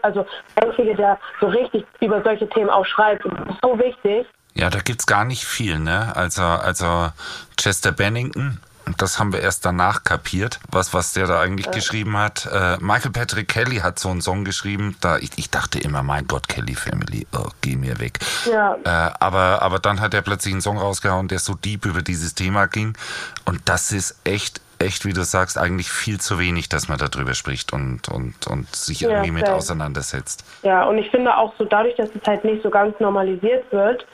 also 0.03 0.25
einzige, 0.63 0.95
der 0.95 1.19
so 1.41 1.47
richtig 1.49 1.85
über 2.01 2.23
solche 2.23 2.49
Themen 2.49 2.71
auch 2.71 2.87
schreibt. 2.87 3.25
Ist 3.25 3.61
so 3.63 3.79
wichtig. 3.79 4.27
Ja, 4.57 4.71
da 4.71 4.81
gibt 4.81 5.01
es 5.01 5.07
gar 5.07 5.25
nicht 5.25 5.45
viel, 5.45 5.79
ne? 5.79 6.17
Also, 6.17 6.43
also 6.43 7.11
Chester 7.59 7.93
Bennington, 7.93 8.59
das 8.97 9.19
haben 9.19 9.33
wir 9.33 9.41
erst 9.41 9.67
danach 9.67 10.05
kapiert, 10.05 10.61
was, 10.71 10.95
was 10.95 11.13
der 11.13 11.27
da 11.27 11.41
eigentlich 11.41 11.67
ja. 11.67 11.73
geschrieben 11.73 12.17
hat. 12.17 12.49
Äh, 12.51 12.79
Michael 12.81 13.11
Patrick 13.11 13.49
Kelly 13.49 13.77
hat 13.77 13.99
so 13.99 14.09
einen 14.09 14.23
Song 14.23 14.45
geschrieben, 14.45 14.97
da 15.01 15.19
ich, 15.19 15.31
ich 15.37 15.51
dachte 15.51 15.79
immer, 15.79 16.03
mein 16.03 16.27
Gott, 16.27 16.49
Kelly 16.49 16.75
Family, 16.75 17.27
oh, 17.37 17.49
geh 17.61 17.77
mir 17.77 17.99
weg. 18.01 18.19
Ja. 18.51 18.77
Äh, 18.85 19.13
aber, 19.21 19.61
aber 19.61 19.79
dann 19.79 20.01
hat 20.01 20.15
er 20.15 20.23
plötzlich 20.23 20.55
einen 20.55 20.63
Song 20.63 20.79
rausgehauen, 20.79 21.29
der 21.29 21.39
so 21.39 21.55
deep 21.55 21.85
über 21.85 22.01
dieses 22.01 22.35
Thema 22.35 22.67
ging. 22.67 22.97
Und 23.45 23.61
das 23.67 23.93
ist 23.93 24.21
echt 24.25 24.61
echt, 24.79 25.07
wie 25.07 25.15
du 25.15 25.25
sagst, 25.25 25.57
eigentlich 25.57 25.91
viel 25.91 26.21
zu 26.21 26.39
wenig, 26.39 26.69
dass 26.69 26.87
man 26.89 26.99
darüber 26.99 27.33
spricht 27.33 27.73
und, 27.73 28.09
und, 28.09 28.47
und 28.47 28.75
sich 28.75 29.01
ja, 29.01 29.09
irgendwie 29.09 29.31
mit 29.31 29.49
auseinandersetzt. 29.49 30.45
Ja, 30.63 30.85
und 30.85 30.99
ich 30.99 31.11
finde 31.11 31.35
auch 31.35 31.55
so 31.59 31.65
dadurch, 31.65 31.97
dass 31.97 32.11
es 32.11 32.27
halt 32.27 32.45
nicht 32.45 32.63
so 32.63 32.69
ganz 32.71 32.99
normalisiert 33.01 33.65
wird, 33.73 34.07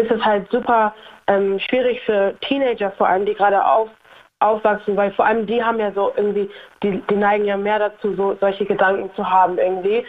ist 0.00 0.10
es 0.10 0.24
halt 0.24 0.50
super 0.50 0.94
ähm, 1.26 1.58
schwierig 1.58 2.00
für 2.02 2.34
Teenager 2.40 2.90
vor 2.92 3.08
allem, 3.08 3.26
die 3.26 3.34
gerade 3.34 3.64
auf, 3.64 3.88
aufwachsen, 4.40 4.96
weil 4.96 5.12
vor 5.12 5.26
allem 5.26 5.46
die 5.46 5.62
haben 5.62 5.78
ja 5.78 5.92
so 5.92 6.12
irgendwie, 6.16 6.50
die, 6.82 7.02
die 7.08 7.16
neigen 7.16 7.44
ja 7.44 7.56
mehr 7.56 7.78
dazu, 7.78 8.14
so 8.14 8.36
solche 8.40 8.64
Gedanken 8.64 9.10
zu 9.14 9.28
haben 9.28 9.58
irgendwie. 9.58 10.04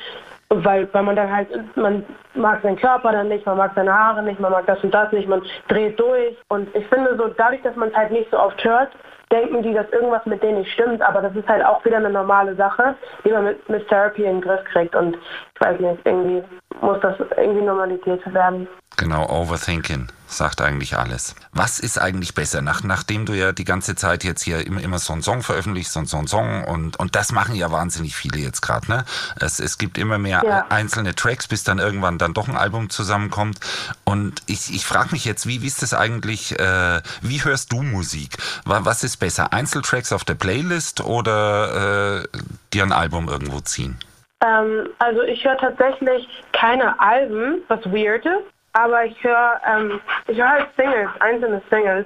Weil, 0.53 0.93
weil 0.93 1.03
man 1.03 1.15
dann 1.15 1.33
halt, 1.33 1.47
man 1.77 2.03
mag 2.33 2.61
seinen 2.61 2.75
Körper 2.75 3.13
dann 3.13 3.29
nicht, 3.29 3.45
man 3.45 3.55
mag 3.55 3.71
seine 3.73 3.93
Haare 3.97 4.21
nicht, 4.21 4.37
man 4.37 4.51
mag 4.51 4.65
das 4.65 4.83
und 4.83 4.93
das 4.93 5.09
nicht, 5.13 5.29
man 5.29 5.41
dreht 5.69 5.97
durch. 5.97 6.35
Und 6.49 6.75
ich 6.75 6.85
finde 6.87 7.15
so, 7.15 7.27
dadurch, 7.37 7.61
dass 7.61 7.75
man 7.77 7.87
es 7.87 7.95
halt 7.95 8.11
nicht 8.11 8.29
so 8.31 8.37
oft 8.37 8.61
hört, 8.61 8.89
denken 9.31 9.63
die, 9.63 9.73
dass 9.73 9.89
irgendwas 9.91 10.25
mit 10.25 10.43
denen 10.43 10.59
nicht 10.59 10.73
stimmt, 10.73 11.01
aber 11.01 11.21
das 11.21 11.33
ist 11.37 11.47
halt 11.47 11.65
auch 11.65 11.85
wieder 11.85 11.97
eine 11.97 12.09
normale 12.09 12.53
Sache, 12.55 12.95
die 13.23 13.31
man 13.31 13.45
mit, 13.45 13.69
mit 13.69 13.87
Therapy 13.87 14.25
in 14.25 14.39
den 14.39 14.41
Griff 14.41 14.61
kriegt 14.65 14.93
und 14.93 15.15
ich 15.15 15.61
weiß 15.61 15.79
nicht, 15.79 15.99
irgendwie 16.03 16.43
muss 16.81 16.99
das 17.01 17.15
irgendwie 17.37 17.61
Normalität 17.61 18.21
werden. 18.33 18.67
Genau, 18.97 19.27
Overthinking 19.29 20.07
sagt 20.27 20.61
eigentlich 20.61 20.97
alles. 20.97 21.35
Was 21.51 21.79
ist 21.79 21.99
eigentlich 21.99 22.33
besser, 22.35 22.61
nach, 22.61 22.83
nachdem 22.83 23.25
du 23.25 23.33
ja 23.33 23.51
die 23.51 23.63
ganze 23.63 23.95
Zeit 23.95 24.23
jetzt 24.23 24.41
hier 24.41 24.65
immer, 24.65 24.81
immer 24.81 24.99
so 24.99 25.13
einen 25.13 25.23
Song 25.23 25.43
veröffentlichst 25.43 25.95
und 25.97 26.07
so 26.07 26.17
einen 26.17 26.27
Song 26.27 26.63
und, 26.63 26.97
und 26.99 27.15
das 27.15 27.31
machen 27.31 27.55
ja 27.55 27.71
wahnsinnig 27.71 28.15
viele 28.15 28.39
jetzt 28.39 28.61
gerade, 28.61 28.89
ne? 28.89 29.05
Es, 29.39 29.59
es 29.59 29.77
gibt 29.77 29.97
immer 29.97 30.17
mehr 30.17 30.41
ja. 30.45 30.65
einzelne 30.69 31.15
Tracks, 31.15 31.47
bis 31.47 31.63
dann 31.63 31.79
irgendwann 31.79 32.17
dann 32.17 32.33
doch 32.33 32.47
ein 32.47 32.55
Album 32.55 32.89
zusammenkommt 32.89 33.59
und 34.05 34.41
ich, 34.45 34.73
ich 34.73 34.85
frage 34.85 35.09
mich 35.11 35.25
jetzt, 35.25 35.47
wie, 35.47 35.61
wie 35.61 35.67
ist 35.67 35.81
das 35.81 35.93
eigentlich, 35.93 36.57
äh, 36.59 37.01
wie 37.21 37.43
hörst 37.43 37.71
du 37.71 37.81
Musik? 37.81 38.37
Was 38.65 39.03
ist 39.03 39.17
besser, 39.17 39.51
Einzeltracks 39.51 40.13
auf 40.13 40.23
der 40.23 40.35
Playlist 40.35 41.01
oder 41.01 42.21
äh, 42.21 42.27
dir 42.73 42.83
ein 42.83 42.93
Album 42.93 43.27
irgendwo 43.27 43.59
ziehen? 43.59 43.97
Ähm, 44.45 44.89
also 44.99 45.21
ich 45.23 45.43
höre 45.45 45.57
tatsächlich 45.57 46.27
keine 46.51 46.99
Alben, 46.99 47.61
was 47.67 47.85
weird 47.85 48.25
ist. 48.25 48.45
Aber 48.73 49.05
ich 49.05 49.21
höre 49.23 49.59
ähm, 49.67 49.99
ich 50.27 50.37
höre 50.37 50.49
halt 50.49 50.67
Singles, 50.77 51.09
einzelne 51.19 51.61
Singles. 51.69 52.05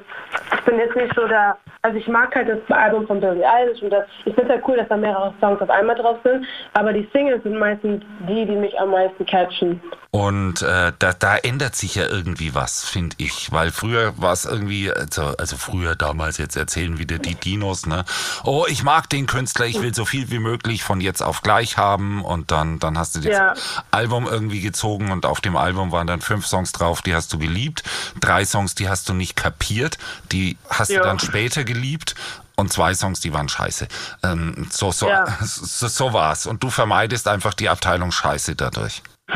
Ich 0.54 0.62
bin 0.62 0.80
jetzt 0.80 0.96
nicht 0.96 1.14
so 1.16 1.28
der, 1.28 1.58
also 1.84 1.98
ich 1.98 2.08
mag 2.08 2.36
halt 2.36 2.50
das 2.50 2.76
Album 2.76 3.06
von 3.06 3.20
Billie 3.20 3.48
Eilish 3.48 3.82
und 3.84 3.92
das, 3.92 4.06
ich 4.26 4.34
finde 4.34 4.44
es 4.44 4.50
halt 4.50 4.64
cool, 4.68 4.78
dass 4.78 4.88
da 4.88 4.98
mehrere 4.98 5.34
Songs 5.40 5.62
auf 5.62 5.70
einmal 5.70 5.96
drauf 5.96 6.18
sind, 6.24 6.46
aber 6.74 6.92
die 6.92 7.08
Singles 7.14 7.44
sind 7.44 7.58
meistens 7.58 8.04
die, 8.28 8.46
die 8.46 8.56
mich 8.56 8.78
am 8.80 8.92
meisten 8.92 9.26
catchen. 9.26 9.80
Und 10.16 10.62
äh, 10.62 10.94
da, 10.98 11.12
da 11.12 11.36
ändert 11.36 11.76
sich 11.76 11.96
ja 11.96 12.08
irgendwie 12.08 12.56
was, 12.56 12.86
finde 12.86 13.18
ich. 13.20 13.52
Weil 13.52 13.70
früher 13.70 14.14
war 14.16 14.32
es 14.32 14.46
irgendwie, 14.46 14.90
also, 14.90 15.36
also 15.38 15.58
früher 15.58 15.98
damals, 15.98 16.38
jetzt 16.38 16.56
erzählen 16.56 16.98
wieder 16.98 17.20
die 17.20 17.36
Dinos, 17.36 17.86
ne? 17.86 18.06
Oh, 18.46 18.64
ich 18.70 18.82
mag 18.82 19.10
den 19.10 19.28
Künstler, 19.28 19.66
ich 19.66 19.82
will 19.82 19.94
so 19.94 20.06
viel 20.06 20.32
wie 20.32 20.40
möglich 20.40 20.86
von 20.86 21.02
jetzt 21.02 21.22
auf 21.22 21.42
gleich 21.42 21.78
haben. 21.78 22.24
Und 22.24 22.52
dann, 22.52 22.80
dann 22.80 22.98
hast 22.98 23.18
du 23.18 23.20
das 23.20 23.38
ja. 23.38 23.54
Album 23.92 24.26
irgendwie 24.26 24.62
gezogen 24.62 25.12
und 25.12 25.26
auf 25.26 25.42
dem 25.42 25.58
Album 25.58 25.92
waren 25.92 26.08
dann 26.08 26.22
fünf 26.22 26.46
Songs 26.46 26.55
drauf, 26.64 27.02
die 27.02 27.16
hast 27.16 27.32
du 27.34 27.40
geliebt. 27.40 27.84
Drei 28.20 28.46
Songs, 28.46 28.76
die 28.76 28.90
hast 28.90 29.10
du 29.10 29.14
nicht 29.14 29.36
kapiert, 29.36 29.98
die 30.32 30.58
hast 30.70 30.90
ja. 30.90 31.00
du 31.00 31.06
dann 31.06 31.20
später 31.20 31.64
geliebt 31.64 32.16
und 32.56 32.72
zwei 32.72 32.94
Songs, 32.94 33.20
die 33.20 33.34
waren 33.34 33.50
scheiße. 33.50 33.88
Ähm, 34.24 34.68
so, 34.70 34.92
so, 34.92 35.10
ja. 35.10 35.26
so, 35.42 35.88
so 35.88 36.14
war's. 36.14 36.46
Und 36.46 36.64
du 36.64 36.70
vermeidest 36.70 37.28
einfach 37.28 37.54
die 37.54 37.70
Abteilung 37.70 38.12
Scheiße 38.12 38.56
dadurch. 38.56 39.04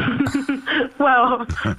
wow. 0.97 1.45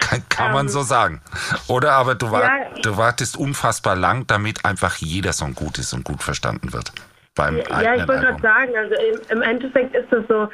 kann, 0.00 0.28
kann 0.28 0.52
man 0.52 0.66
ähm, 0.66 0.72
so 0.72 0.82
sagen. 0.82 1.20
Oder 1.68 1.92
aber 1.92 2.14
du, 2.14 2.30
war, 2.30 2.42
ja, 2.42 2.80
du 2.82 2.96
wartest 2.96 3.36
unfassbar 3.36 3.94
lang, 3.94 4.26
damit 4.26 4.64
einfach 4.64 4.96
jeder 4.96 5.32
Song 5.32 5.54
gut 5.54 5.78
ist 5.78 5.92
und 5.92 6.04
gut 6.04 6.22
verstanden 6.22 6.72
wird. 6.72 6.92
Beim 7.34 7.56
ja, 7.56 7.94
ich 7.94 8.06
wollte 8.06 8.26
gerade 8.26 8.42
sagen, 8.42 8.72
also 8.76 8.94
im, 8.94 9.38
im, 9.38 9.42
Endeffekt 9.42 9.94
ist 9.94 10.12
es 10.12 10.26
so, 10.28 10.50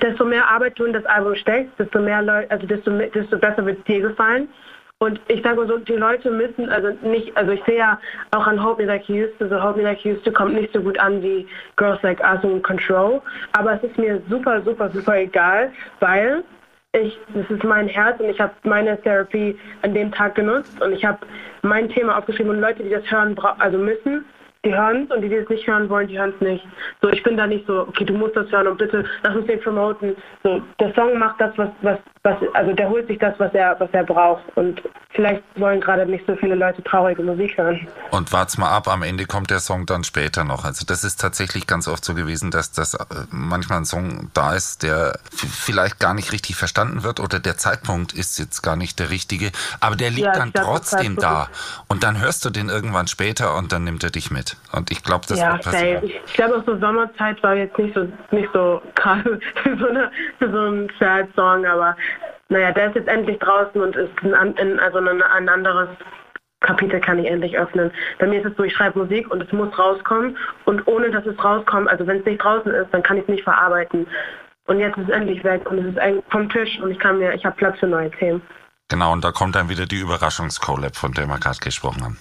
desto 0.00 0.24
mehr 0.24 0.48
Arbeit 0.48 0.78
du 0.78 0.84
in 0.84 0.92
das 0.92 1.04
Album 1.06 1.34
steckst, 1.34 1.78
desto 1.78 2.00
mehr 2.00 2.22
Leute, 2.22 2.50
also 2.50 2.66
desto, 2.66 2.90
desto 2.90 3.38
besser 3.38 3.64
wird 3.66 3.78
es 3.78 3.84
dir 3.84 4.00
gefallen. 4.00 4.48
Und 4.98 5.20
ich 5.26 5.42
sage 5.42 5.66
so, 5.66 5.78
die 5.78 5.94
Leute 5.94 6.30
müssen, 6.30 6.68
also 6.68 6.90
nicht, 7.02 7.36
also 7.36 7.50
ich 7.50 7.62
sehe 7.64 7.78
ja 7.78 7.98
auch 8.30 8.46
an 8.46 8.62
Hope 8.62 8.80
Me 8.80 8.86
Like 8.86 9.08
You 9.08 9.24
Used 9.24 9.36
To, 9.40 9.48
so 9.48 9.60
Hope 9.60 9.78
Me 9.78 9.82
Like 9.82 10.04
You 10.04 10.12
Used 10.12 10.32
kommt 10.32 10.54
nicht 10.54 10.72
so 10.72 10.80
gut 10.80 10.96
an 11.00 11.20
wie 11.22 11.44
Girls 11.74 12.00
Like 12.02 12.20
Us 12.20 12.44
und 12.44 12.62
Control, 12.62 13.20
aber 13.52 13.72
es 13.72 13.82
ist 13.82 13.98
mir 13.98 14.22
super, 14.28 14.62
super, 14.62 14.90
super 14.90 15.18
egal, 15.18 15.72
weil 15.98 16.44
ich, 16.92 17.18
das 17.34 17.50
ist 17.50 17.64
mein 17.64 17.88
Herz 17.88 18.20
und 18.20 18.28
ich 18.28 18.40
habe 18.40 18.52
meine 18.62 19.00
Therapie 19.00 19.58
an 19.82 19.92
dem 19.92 20.12
Tag 20.12 20.36
genutzt 20.36 20.80
und 20.80 20.92
ich 20.92 21.04
habe 21.04 21.18
mein 21.62 21.88
Thema 21.88 22.18
aufgeschrieben 22.18 22.52
und 22.52 22.60
Leute, 22.60 22.84
die 22.84 22.90
das 22.90 23.10
hören, 23.10 23.36
also 23.58 23.78
müssen, 23.78 24.24
die 24.64 24.74
hören 24.74 25.04
es 25.04 25.16
und 25.16 25.22
die, 25.22 25.28
die 25.28 25.36
es 25.36 25.48
nicht 25.48 25.66
hören 25.66 25.88
wollen, 25.88 26.06
die 26.06 26.18
hören 26.18 26.32
es 26.34 26.40
nicht. 26.40 26.64
So, 27.00 27.08
ich 27.08 27.22
bin 27.22 27.36
da 27.36 27.46
nicht 27.46 27.66
so, 27.66 27.80
okay, 27.88 28.04
du 28.04 28.14
musst 28.14 28.36
das 28.36 28.50
hören 28.52 28.68
und 28.68 28.78
bitte 28.78 29.04
lass 29.22 29.34
uns 29.34 29.46
den 29.46 29.60
promoten. 29.60 30.16
So, 30.44 30.62
der 30.78 30.94
Song 30.94 31.18
macht 31.18 31.40
das, 31.40 31.56
was, 31.56 31.68
was, 31.82 31.98
was, 32.22 32.36
also 32.54 32.72
der 32.72 32.88
holt 32.88 33.08
sich 33.08 33.18
das, 33.18 33.34
was 33.38 33.52
er, 33.54 33.78
was 33.80 33.90
er 33.92 34.04
braucht. 34.04 34.44
Und 34.54 34.80
vielleicht 35.10 35.42
wollen 35.56 35.80
gerade 35.80 36.06
nicht 36.06 36.24
so 36.26 36.36
viele 36.36 36.54
Leute 36.54 36.80
traurige 36.84 37.22
Musik 37.24 37.58
hören. 37.58 37.88
Und 38.12 38.32
wart's 38.32 38.56
mal 38.56 38.70
ab, 38.70 38.86
am 38.86 39.02
Ende 39.02 39.26
kommt 39.26 39.50
der 39.50 39.58
Song 39.58 39.84
dann 39.86 40.04
später 40.04 40.44
noch. 40.44 40.64
Also 40.64 40.86
das 40.86 41.02
ist 41.02 41.20
tatsächlich 41.20 41.66
ganz 41.66 41.88
oft 41.88 42.04
so 42.04 42.14
gewesen, 42.14 42.52
dass 42.52 42.70
das 42.70 42.94
äh, 42.94 43.04
manchmal 43.30 43.78
ein 43.78 43.84
Song 43.84 44.30
da 44.32 44.54
ist, 44.54 44.84
der 44.84 45.18
vielleicht 45.32 45.98
gar 45.98 46.14
nicht 46.14 46.30
richtig 46.30 46.54
verstanden 46.54 47.02
wird 47.02 47.18
oder 47.18 47.40
der 47.40 47.56
Zeitpunkt 47.56 48.12
ist 48.12 48.38
jetzt 48.38 48.62
gar 48.62 48.76
nicht 48.76 49.00
der 49.00 49.10
richtige, 49.10 49.50
aber 49.80 49.96
der 49.96 50.10
liegt 50.10 50.26
ja, 50.26 50.32
dann 50.32 50.52
trotzdem 50.52 51.16
da. 51.16 51.48
Und 51.88 52.04
dann 52.04 52.20
hörst 52.20 52.44
du 52.44 52.50
den 52.50 52.68
irgendwann 52.68 53.08
später 53.08 53.56
und 53.56 53.72
dann 53.72 53.82
nimmt 53.82 54.04
er 54.04 54.10
dich 54.10 54.30
mit. 54.30 54.51
Und 54.72 54.90
ich 54.90 55.02
glaube, 55.02 55.24
das 55.28 55.38
ja, 55.38 55.52
wird 55.52 55.64
passieren. 55.64 56.04
Ich 56.04 56.32
glaube 56.34 56.56
auch 56.56 56.64
so 56.64 56.78
Sommerzeit 56.78 57.42
war 57.42 57.54
jetzt 57.54 57.76
nicht 57.78 57.94
so 57.94 58.08
nicht 58.30 58.48
so 58.52 58.80
gerade 58.94 59.38
für 59.62 59.76
so, 59.76 59.88
eine, 59.88 60.10
für 60.38 60.50
so 60.50 60.58
einen 60.58 60.90
Sad-Song, 60.98 61.66
aber 61.66 61.96
naja, 62.48 62.72
der 62.72 62.88
ist 62.88 62.96
jetzt 62.96 63.08
endlich 63.08 63.38
draußen 63.38 63.80
und 63.80 63.96
ist 63.96 64.10
ein, 64.22 64.54
in, 64.56 64.78
also 64.80 64.98
ein, 64.98 65.22
ein 65.22 65.48
anderes 65.48 65.88
Kapitel 66.60 67.00
kann 67.00 67.18
ich 67.18 67.26
endlich 67.26 67.58
öffnen. 67.58 67.90
Bei 68.18 68.26
mir 68.26 68.40
ist 68.40 68.50
es 68.50 68.56
so, 68.56 68.62
ich 68.62 68.74
schreibe 68.74 69.00
Musik 69.00 69.30
und 69.30 69.42
es 69.42 69.52
muss 69.52 69.76
rauskommen 69.78 70.36
und 70.64 70.86
ohne 70.86 71.10
dass 71.10 71.26
es 71.26 71.42
rauskommt, 71.42 71.88
also 71.88 72.06
wenn 72.06 72.20
es 72.20 72.24
nicht 72.24 72.42
draußen 72.42 72.72
ist, 72.72 72.88
dann 72.92 73.02
kann 73.02 73.16
ich 73.16 73.24
es 73.24 73.28
nicht 73.28 73.44
verarbeiten. 73.44 74.06
Und 74.66 74.78
jetzt 74.78 74.96
ist 74.96 75.08
es 75.08 75.14
endlich 75.14 75.42
weg 75.42 75.68
und 75.70 75.78
es 75.78 75.86
ist 75.86 76.22
vom 76.30 76.48
Tisch 76.48 76.78
und 76.80 76.90
ich 76.90 76.98
kann 76.98 77.18
mir, 77.18 77.34
ich 77.34 77.44
habe 77.44 77.56
Platz 77.56 77.78
für 77.80 77.88
neue 77.88 78.10
Themen. 78.12 78.40
Genau, 78.88 79.12
und 79.12 79.24
da 79.24 79.32
kommt 79.32 79.56
dann 79.56 79.68
wieder 79.68 79.86
die 79.86 80.00
Überraschungs-Collab, 80.00 80.96
von 80.96 81.12
der 81.12 81.26
wir 81.26 81.38
gerade 81.38 81.58
gesprochen 81.58 82.04
haben. 82.04 82.18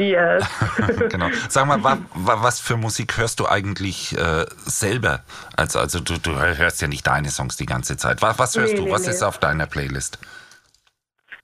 Yes. 0.00 0.44
genau. 1.10 1.28
Sag 1.48 1.66
mal, 1.66 1.82
wa, 1.82 1.98
wa, 2.14 2.42
was 2.42 2.60
für 2.60 2.76
Musik 2.76 3.18
hörst 3.18 3.40
du 3.40 3.48
eigentlich 3.48 4.16
äh, 4.16 4.46
selber? 4.64 5.24
Also, 5.56 5.80
also 5.80 5.98
du, 5.98 6.18
du, 6.18 6.38
hörst 6.38 6.80
ja 6.80 6.86
nicht 6.86 7.04
deine 7.06 7.30
Songs 7.30 7.56
die 7.56 7.66
ganze 7.66 7.96
Zeit. 7.96 8.22
Was, 8.22 8.38
was 8.38 8.56
hörst 8.56 8.74
nee, 8.74 8.78
du? 8.78 8.84
Nee, 8.84 8.92
was 8.92 9.06
nee. 9.06 9.10
ist 9.10 9.24
auf 9.24 9.38
deiner 9.38 9.66
Playlist? 9.66 10.18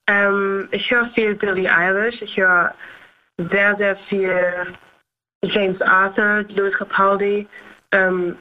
Ähm, 0.06 0.68
ich 0.70 0.88
höre 0.88 1.08
viel 1.14 1.34
Billie 1.34 1.68
Eilish. 1.68 2.22
Ich 2.22 2.36
höre 2.36 2.72
sehr, 3.38 3.76
sehr 3.76 3.96
viel 4.08 4.76
James 5.42 5.80
Arthur, 5.82 6.44
Louis 6.50 6.74
Capaldi. 6.76 7.48
Ähm, 7.90 8.36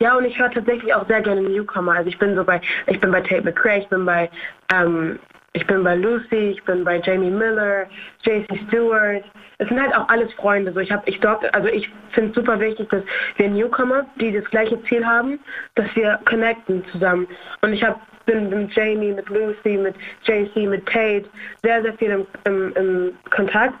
ja, 0.00 0.16
und 0.16 0.24
ich 0.24 0.36
höre 0.36 0.50
tatsächlich 0.50 0.92
auch 0.92 1.06
sehr 1.06 1.22
gerne 1.22 1.42
Newcomer. 1.42 1.92
Also 1.92 2.08
ich 2.08 2.18
bin 2.18 2.34
so 2.34 2.42
bei, 2.42 2.60
ich 2.86 3.00
bin 3.00 3.12
bei 3.12 3.20
Tate 3.20 3.42
McRae, 3.42 3.78
ich 3.78 3.88
bin 3.88 4.04
bei, 4.04 4.28
ähm, 4.72 5.20
ich 5.54 5.66
bin 5.66 5.82
bei 5.82 5.96
Lucy, 5.96 6.50
ich 6.50 6.62
bin 6.64 6.84
bei 6.84 7.00
Jamie 7.00 7.30
Miller, 7.30 7.86
JC 8.22 8.46
Stewart 8.68 9.24
es 9.58 9.68
sind 9.68 9.80
halt 9.80 9.94
auch 9.94 10.08
alles 10.08 10.32
Freunde. 10.34 10.72
So, 10.72 10.80
ich 10.80 10.90
habe, 10.90 11.02
ich 11.06 11.20
dort, 11.20 11.52
also 11.54 11.68
ich 11.68 11.88
finde 12.10 12.30
es 12.30 12.34
super 12.34 12.58
wichtig, 12.58 12.88
dass 12.90 13.02
wir 13.36 13.48
Newcomer, 13.48 14.04
die 14.20 14.32
das 14.32 14.44
gleiche 14.46 14.82
Ziel 14.84 15.04
haben, 15.06 15.38
dass 15.74 15.86
wir 15.94 16.18
connecten 16.28 16.84
zusammen. 16.90 17.26
Und 17.62 17.72
ich 17.72 17.82
habe 17.82 17.98
bin 18.26 18.48
mit 18.48 18.74
Jamie, 18.74 19.12
mit 19.12 19.28
Lucy, 19.28 19.76
mit 19.76 19.94
JC, 20.24 20.66
mit 20.66 20.86
Tate 20.86 21.26
sehr, 21.62 21.82
sehr 21.82 21.92
viel 21.94 22.10
im, 22.10 22.26
im, 22.44 22.72
im 22.74 23.12
Kontakt. 23.30 23.74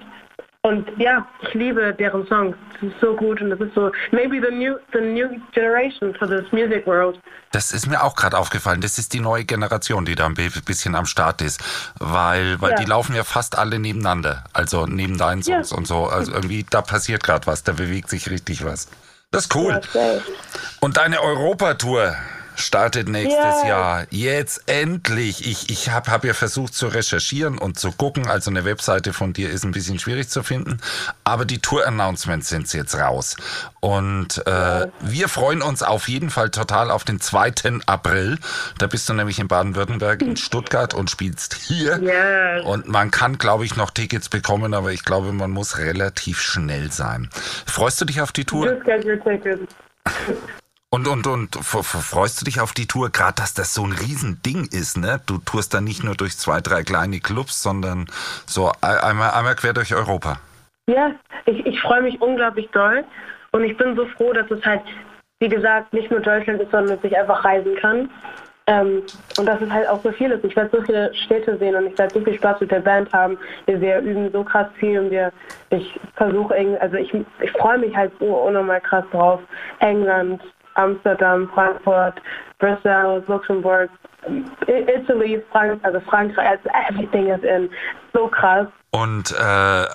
Und 0.66 0.88
ja, 0.96 1.28
ich 1.42 1.52
liebe 1.52 1.92
deren 1.92 2.26
Songs. 2.26 2.56
Das 2.72 2.90
ist 2.90 2.98
so 2.98 3.14
gut 3.14 3.38
und 3.42 3.50
das 3.50 3.60
ist 3.60 3.74
so 3.74 3.92
maybe 4.12 4.40
the 4.40 4.50
new 4.50 4.76
the 4.94 5.00
new 5.00 5.28
generation 5.52 6.14
for 6.14 6.26
this 6.26 6.50
music 6.52 6.86
world. 6.86 7.20
Das 7.52 7.70
ist 7.70 7.86
mir 7.86 8.02
auch 8.02 8.16
gerade 8.16 8.38
aufgefallen. 8.38 8.80
Das 8.80 8.96
ist 8.96 9.12
die 9.12 9.20
neue 9.20 9.44
Generation, 9.44 10.06
die 10.06 10.14
da 10.14 10.24
ein 10.24 10.34
bisschen 10.34 10.94
am 10.94 11.04
Start 11.04 11.42
ist, 11.42 11.62
weil 11.98 12.62
weil 12.62 12.70
ja. 12.70 12.76
die 12.78 12.86
laufen 12.86 13.14
ja 13.14 13.24
fast 13.24 13.58
alle 13.58 13.78
nebeneinander, 13.78 14.44
also 14.54 14.86
neben 14.86 15.18
deinen 15.18 15.42
Songs 15.42 15.70
ja. 15.70 15.76
und 15.76 15.86
so. 15.86 16.06
Also 16.06 16.32
irgendwie 16.32 16.64
da 16.68 16.80
passiert 16.80 17.22
gerade 17.22 17.46
was, 17.46 17.62
da 17.62 17.72
bewegt 17.72 18.08
sich 18.08 18.30
richtig 18.30 18.64
was. 18.64 18.88
Das 19.32 19.44
ist 19.44 19.54
cool. 19.54 19.82
Und 20.80 20.96
deine 20.96 21.20
Europatour, 21.20 22.16
startet 22.54 23.08
nächstes 23.08 23.36
yeah. 23.36 23.68
Jahr. 23.68 24.06
Jetzt 24.10 24.62
endlich. 24.66 25.46
Ich, 25.48 25.70
ich 25.70 25.90
habe 25.90 26.10
hab 26.10 26.24
ja 26.24 26.34
versucht 26.34 26.74
zu 26.74 26.88
recherchieren 26.88 27.58
und 27.58 27.78
zu 27.78 27.92
gucken. 27.92 28.26
Also 28.26 28.50
eine 28.50 28.64
Webseite 28.64 29.12
von 29.12 29.32
dir 29.32 29.50
ist 29.50 29.64
ein 29.64 29.72
bisschen 29.72 29.98
schwierig 29.98 30.28
zu 30.28 30.42
finden. 30.42 30.80
Aber 31.24 31.44
die 31.44 31.58
Tour-Announcements 31.58 32.48
sind 32.48 32.72
jetzt 32.72 32.96
raus. 32.96 33.36
Und 33.80 34.42
äh, 34.46 34.50
yeah. 34.50 34.88
wir 35.00 35.28
freuen 35.28 35.62
uns 35.62 35.82
auf 35.82 36.08
jeden 36.08 36.30
Fall 36.30 36.50
total 36.50 36.90
auf 36.90 37.04
den 37.04 37.20
2. 37.20 37.80
April. 37.86 38.38
Da 38.78 38.86
bist 38.86 39.08
du 39.08 39.14
nämlich 39.14 39.38
in 39.38 39.48
Baden-Württemberg, 39.48 40.22
in 40.22 40.36
Stuttgart 40.36 40.94
und 40.94 41.10
spielst 41.10 41.54
hier. 41.54 42.00
Yeah. 42.00 42.62
Und 42.64 42.88
man 42.88 43.10
kann, 43.10 43.38
glaube 43.38 43.64
ich, 43.64 43.76
noch 43.76 43.90
Tickets 43.90 44.28
bekommen, 44.28 44.74
aber 44.74 44.92
ich 44.92 45.04
glaube, 45.04 45.32
man 45.32 45.50
muss 45.50 45.78
relativ 45.78 46.40
schnell 46.40 46.90
sein. 46.90 47.28
Freust 47.66 48.00
du 48.00 48.04
dich 48.04 48.20
auf 48.20 48.32
die 48.32 48.44
Tour? 48.44 48.80
Und, 50.94 51.08
und, 51.08 51.26
und 51.26 51.56
freust 51.56 52.40
du 52.40 52.44
dich 52.44 52.60
auf 52.60 52.72
die 52.72 52.86
Tour, 52.86 53.10
gerade 53.10 53.34
dass 53.34 53.52
das 53.52 53.74
so 53.74 53.82
ein 53.82 53.90
Riesending 53.90 54.68
ist, 54.70 54.96
ne? 54.96 55.20
Du 55.26 55.38
tourst 55.38 55.74
da 55.74 55.80
nicht 55.80 56.04
nur 56.04 56.14
durch 56.14 56.38
zwei, 56.38 56.60
drei 56.60 56.84
kleine 56.84 57.18
Clubs, 57.18 57.60
sondern 57.64 58.06
so 58.46 58.70
einmal, 58.80 59.32
einmal 59.32 59.56
quer 59.56 59.72
durch 59.72 59.92
Europa. 59.92 60.38
Ja, 60.86 61.10
ich, 61.46 61.66
ich 61.66 61.80
freue 61.80 62.02
mich 62.02 62.22
unglaublich 62.22 62.68
doll 62.70 63.02
und 63.50 63.64
ich 63.64 63.76
bin 63.76 63.96
so 63.96 64.06
froh, 64.06 64.32
dass 64.32 64.48
es 64.52 64.64
halt, 64.64 64.82
wie 65.40 65.48
gesagt, 65.48 65.92
nicht 65.92 66.12
nur 66.12 66.20
Deutschland 66.20 66.60
ist, 66.62 66.70
sondern 66.70 66.94
dass 66.94 67.04
ich 67.04 67.18
einfach 67.18 67.44
reisen 67.44 67.74
kann. 67.74 68.08
Ähm, 68.68 69.02
und 69.36 69.46
dass 69.46 69.60
es 69.60 69.70
halt 69.70 69.88
auch 69.88 70.00
so 70.00 70.12
viel 70.12 70.30
ist. 70.30 70.44
Ich 70.44 70.54
werde 70.54 70.78
so 70.78 70.82
viele 70.84 71.12
Städte 71.12 71.58
sehen 71.58 71.74
und 71.74 71.88
ich 71.88 71.98
werde 71.98 72.14
so 72.14 72.20
viel 72.20 72.36
Spaß 72.36 72.60
mit 72.60 72.70
der 72.70 72.80
Band 72.80 73.12
haben. 73.12 73.36
Wir, 73.66 73.80
wir 73.80 73.98
üben 73.98 74.30
so 74.30 74.44
krass 74.44 74.68
viel 74.78 75.00
und 75.00 75.10
wir, 75.10 75.32
ich 75.70 75.98
versuche 76.14 76.54
also 76.80 76.96
ich, 76.96 77.12
ich 77.42 77.50
freue 77.50 77.78
mich 77.78 77.94
halt 77.96 78.12
so 78.20 78.26
unnormal 78.26 78.80
krass 78.80 79.04
drauf. 79.10 79.40
England, 79.80 80.40
Amsterdam, 80.76 81.50
Frankfurt, 81.54 82.20
Brüssel, 82.60 83.26
Luxembourg, 83.28 83.90
Italy, 84.68 85.36
Frank 85.52 85.82
also 85.84 85.98
Frankreich, 86.00 86.58
everything 86.88 87.28
is 87.28 87.42
in. 87.44 87.68
So 88.12 88.28
krass. 88.28 88.66
Und 88.94 89.32
äh, 89.32 89.86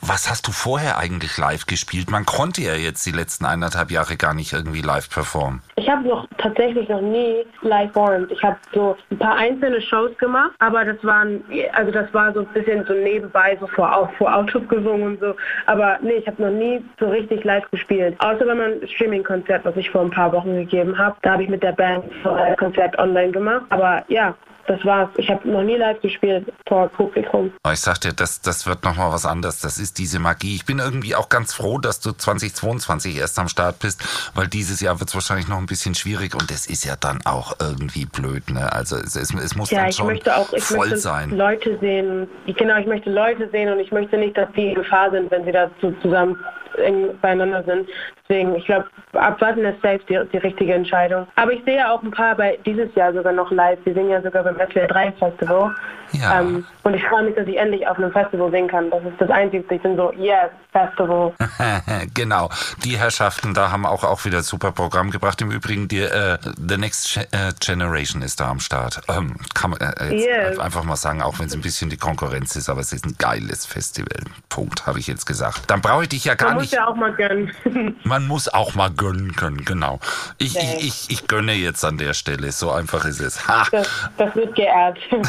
was 0.00 0.30
hast 0.30 0.48
du 0.48 0.50
vorher 0.50 0.96
eigentlich 0.96 1.36
live 1.36 1.66
gespielt? 1.66 2.10
Man 2.10 2.24
konnte 2.24 2.62
ja 2.62 2.74
jetzt 2.74 3.04
die 3.04 3.10
letzten 3.10 3.44
eineinhalb 3.44 3.90
Jahre 3.90 4.16
gar 4.16 4.32
nicht 4.32 4.54
irgendwie 4.54 4.80
live 4.80 5.10
performen. 5.10 5.60
Ich 5.74 5.90
habe 5.90 6.08
noch 6.08 6.26
tatsächlich 6.38 6.88
noch 6.88 7.02
nie 7.02 7.44
live 7.60 7.92
performt. 7.92 8.32
Ich 8.32 8.42
habe 8.42 8.56
so 8.72 8.96
ein 9.10 9.18
paar 9.18 9.36
einzelne 9.36 9.82
Shows 9.82 10.16
gemacht, 10.16 10.52
aber 10.58 10.86
das 10.86 10.96
waren, 11.04 11.44
also 11.74 11.92
das 11.92 12.12
war 12.14 12.32
so 12.32 12.40
ein 12.40 12.46
bisschen 12.54 12.82
so 12.86 12.94
nebenbei, 12.94 13.58
so 13.60 13.66
vor, 13.66 14.10
vor 14.16 14.34
Autos 14.34 14.66
gesungen 14.68 15.02
und 15.02 15.20
so. 15.20 15.34
Aber 15.66 15.98
nee, 16.00 16.12
ich 16.12 16.26
habe 16.26 16.40
noch 16.40 16.50
nie 16.50 16.82
so 16.98 17.10
richtig 17.10 17.44
live 17.44 17.70
gespielt. 17.70 18.18
Außer 18.20 18.46
bei 18.46 18.54
meinem 18.54 18.88
Streaming-Konzert, 18.88 19.66
was 19.66 19.76
ich 19.76 19.90
vor 19.90 20.00
ein 20.00 20.10
paar 20.10 20.32
Wochen 20.32 20.54
gegeben 20.54 20.96
habe. 20.96 21.14
Da 21.20 21.32
habe 21.32 21.42
ich 21.42 21.50
mit 21.50 21.62
der 21.62 21.72
Band 21.72 22.06
ein 22.24 22.56
Konzert 22.56 22.98
online 22.98 23.32
gemacht. 23.32 23.66
Aber 23.68 24.02
ja, 24.08 24.34
das 24.66 24.84
war's. 24.84 25.08
Ich 25.16 25.30
habe 25.30 25.48
noch 25.48 25.62
nie 25.62 25.76
live 25.76 26.00
gespielt 26.00 26.52
vor 26.66 26.88
Publikum. 26.88 27.52
Ich 27.72 27.80
sag 27.80 28.00
dir, 28.00 28.12
das, 28.12 28.40
das 28.40 28.66
wird 28.66 28.84
nochmal 28.84 29.12
was 29.12 29.26
anderes. 29.26 29.60
Das 29.60 29.78
ist 29.78 29.98
diese 29.98 30.18
Magie. 30.18 30.54
Ich 30.56 30.64
bin 30.64 30.78
irgendwie 30.78 31.14
auch 31.14 31.28
ganz 31.28 31.54
froh, 31.54 31.78
dass 31.78 32.00
du 32.00 32.12
2022 32.12 33.16
erst 33.18 33.38
am 33.38 33.48
Start 33.48 33.78
bist, 33.80 34.02
weil 34.34 34.46
dieses 34.46 34.80
Jahr 34.80 34.98
wird 35.00 35.08
es 35.08 35.14
wahrscheinlich 35.14 35.48
noch 35.48 35.58
ein 35.58 35.66
bisschen 35.66 35.94
schwierig 35.94 36.34
und 36.34 36.50
es 36.50 36.66
ist 36.66 36.84
ja 36.84 36.96
dann 36.96 37.20
auch 37.24 37.54
irgendwie 37.60 38.06
blöd. 38.06 38.50
Ne? 38.50 38.72
Also 38.72 38.96
es, 38.96 39.16
es, 39.16 39.32
es 39.34 39.56
muss 39.56 39.70
ja, 39.70 39.82
dann 39.82 39.92
schon 39.92 40.20
auch, 40.28 40.48
voll 40.58 40.78
möchte 40.78 40.98
sein. 40.98 41.30
Leute 41.30 41.78
sehen. 41.80 42.28
Genau, 42.46 42.78
ich 42.78 42.86
möchte 42.86 43.10
Leute 43.10 43.48
sehen 43.50 43.72
und 43.72 43.80
ich 43.80 43.92
möchte 43.92 44.16
nicht, 44.18 44.36
dass 44.36 44.50
die 44.52 44.68
in 44.68 44.74
Gefahr 44.74 45.10
sind, 45.10 45.30
wenn 45.30 45.44
sie 45.44 45.52
da 45.52 45.70
zusammen 46.02 46.36
eng 46.78 47.18
beieinander 47.20 47.62
sind. 47.64 47.88
Deswegen, 48.28 48.54
ich 48.56 48.66
glaube, 48.66 48.86
abwarten 49.12 49.64
ist 49.64 49.80
safe 49.82 50.00
die, 50.08 50.18
die, 50.32 50.38
richtige 50.38 50.74
Entscheidung. 50.74 51.26
Aber 51.36 51.52
ich 51.52 51.62
sehe 51.64 51.88
auch 51.88 52.02
ein 52.02 52.10
paar 52.10 52.34
bei 52.34 52.58
dieses 52.66 52.92
Jahr 52.94 53.12
sogar 53.12 53.32
noch 53.32 53.50
live. 53.50 53.78
Wir 53.84 53.94
singen 53.94 54.10
ja 54.10 54.20
sogar 54.20 54.42
beim 54.42 54.56
SWR 54.56 54.88
3 54.88 55.12
Festival. 55.12 55.74
Ja. 56.12 56.40
Ähm, 56.40 56.64
und 56.82 56.94
ich 56.94 57.04
freue 57.04 57.24
mich, 57.24 57.34
dass 57.34 57.46
ich 57.46 57.56
endlich 57.56 57.86
auf 57.86 57.98
einem 57.98 58.12
Festival 58.12 58.50
singen 58.50 58.68
kann. 58.68 58.90
Das 58.90 59.02
ist 59.02 59.20
das 59.20 59.30
Einzige. 59.30 59.64
Ich 59.74 59.82
bin 59.82 59.96
so, 59.96 60.12
yes, 60.12 60.50
Festival. 60.72 61.32
genau. 62.14 62.50
Die 62.84 62.98
Herrschaften 62.98 63.54
da 63.54 63.70
haben 63.70 63.86
auch, 63.86 64.04
auch 64.04 64.24
wieder 64.24 64.38
ein 64.38 64.44
super 64.44 64.72
Programm 64.72 65.10
gebracht. 65.10 65.40
Im 65.40 65.50
Übrigen, 65.50 65.88
die, 65.88 66.02
uh, 66.02 66.36
The 66.56 66.76
Next 66.76 67.16
äh, 67.16 67.52
Generation 67.60 68.22
ist 68.22 68.40
da 68.40 68.50
am 68.50 68.60
Start. 68.60 69.00
Ähm, 69.08 69.36
kann 69.54 69.70
man 69.70 69.80
äh, 69.80 70.14
yes. 70.14 70.58
einfach 70.58 70.84
mal 70.84 70.96
sagen, 70.96 71.22
auch 71.22 71.38
wenn 71.38 71.46
es 71.46 71.54
ein 71.54 71.60
bisschen 71.60 71.90
die 71.90 71.96
Konkurrenz 71.96 72.56
ist, 72.56 72.68
aber 72.68 72.80
es 72.80 72.92
ist 72.92 73.06
ein 73.06 73.16
geiles 73.18 73.66
Festival. 73.66 74.18
Punkt, 74.48 74.86
habe 74.86 74.98
ich 74.98 75.06
jetzt 75.06 75.26
gesagt. 75.26 75.62
Dann 75.68 75.80
brauche 75.80 76.04
ich 76.04 76.08
dich 76.08 76.24
ja 76.24 76.34
gar 76.34 76.54
nicht. 76.54 76.65
Man 76.66 76.72
muss 76.72 76.72
ja 76.72 76.86
auch 76.86 76.96
mal 76.96 77.12
gönnen. 77.12 77.96
man 78.04 78.26
muss 78.26 78.48
auch 78.48 78.74
mal 78.74 78.90
gönnen 78.90 79.36
können, 79.36 79.64
genau. 79.64 80.00
Ich, 80.38 80.56
okay. 80.56 80.76
ich, 80.78 80.86
ich, 80.86 81.10
ich 81.10 81.26
gönne 81.28 81.52
jetzt 81.52 81.84
an 81.84 81.98
der 81.98 82.14
Stelle. 82.14 82.50
So 82.52 82.70
einfach 82.70 83.04
ist 83.04 83.20
es. 83.20 83.46
Ha. 83.46 83.66
Das, 83.70 83.88
das 84.16 84.34
wird 84.34 84.54
geehrt. 84.54 84.98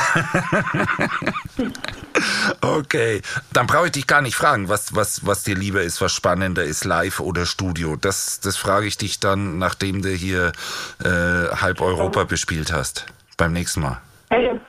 okay, 2.62 3.22
dann 3.54 3.68
brauche 3.68 3.88
ich 3.88 3.92
dich 3.92 4.08
gar 4.08 4.22
nicht 4.22 4.36
fragen, 4.36 4.70
was, 4.70 4.96
was, 4.96 5.26
was 5.26 5.44
dir 5.44 5.56
lieber 5.56 5.82
ist, 5.82 6.02
was 6.02 6.12
spannender 6.12 6.64
ist, 6.64 6.86
live 6.86 7.20
oder 7.20 7.46
Studio. 7.46 7.96
Das, 7.96 8.40
das 8.40 8.58
frage 8.58 8.88
ich 8.88 8.98
dich 8.98 9.20
dann, 9.20 9.58
nachdem 9.60 10.02
du 10.02 10.10
hier 10.10 10.52
äh, 11.04 11.56
halb 11.56 11.82
Europa 11.82 12.24
bespielt 12.24 12.74
hast. 12.74 13.06
Beim 13.38 13.54
nächsten 13.54 13.82
Mal. 13.82 14.02
Also 14.30 14.60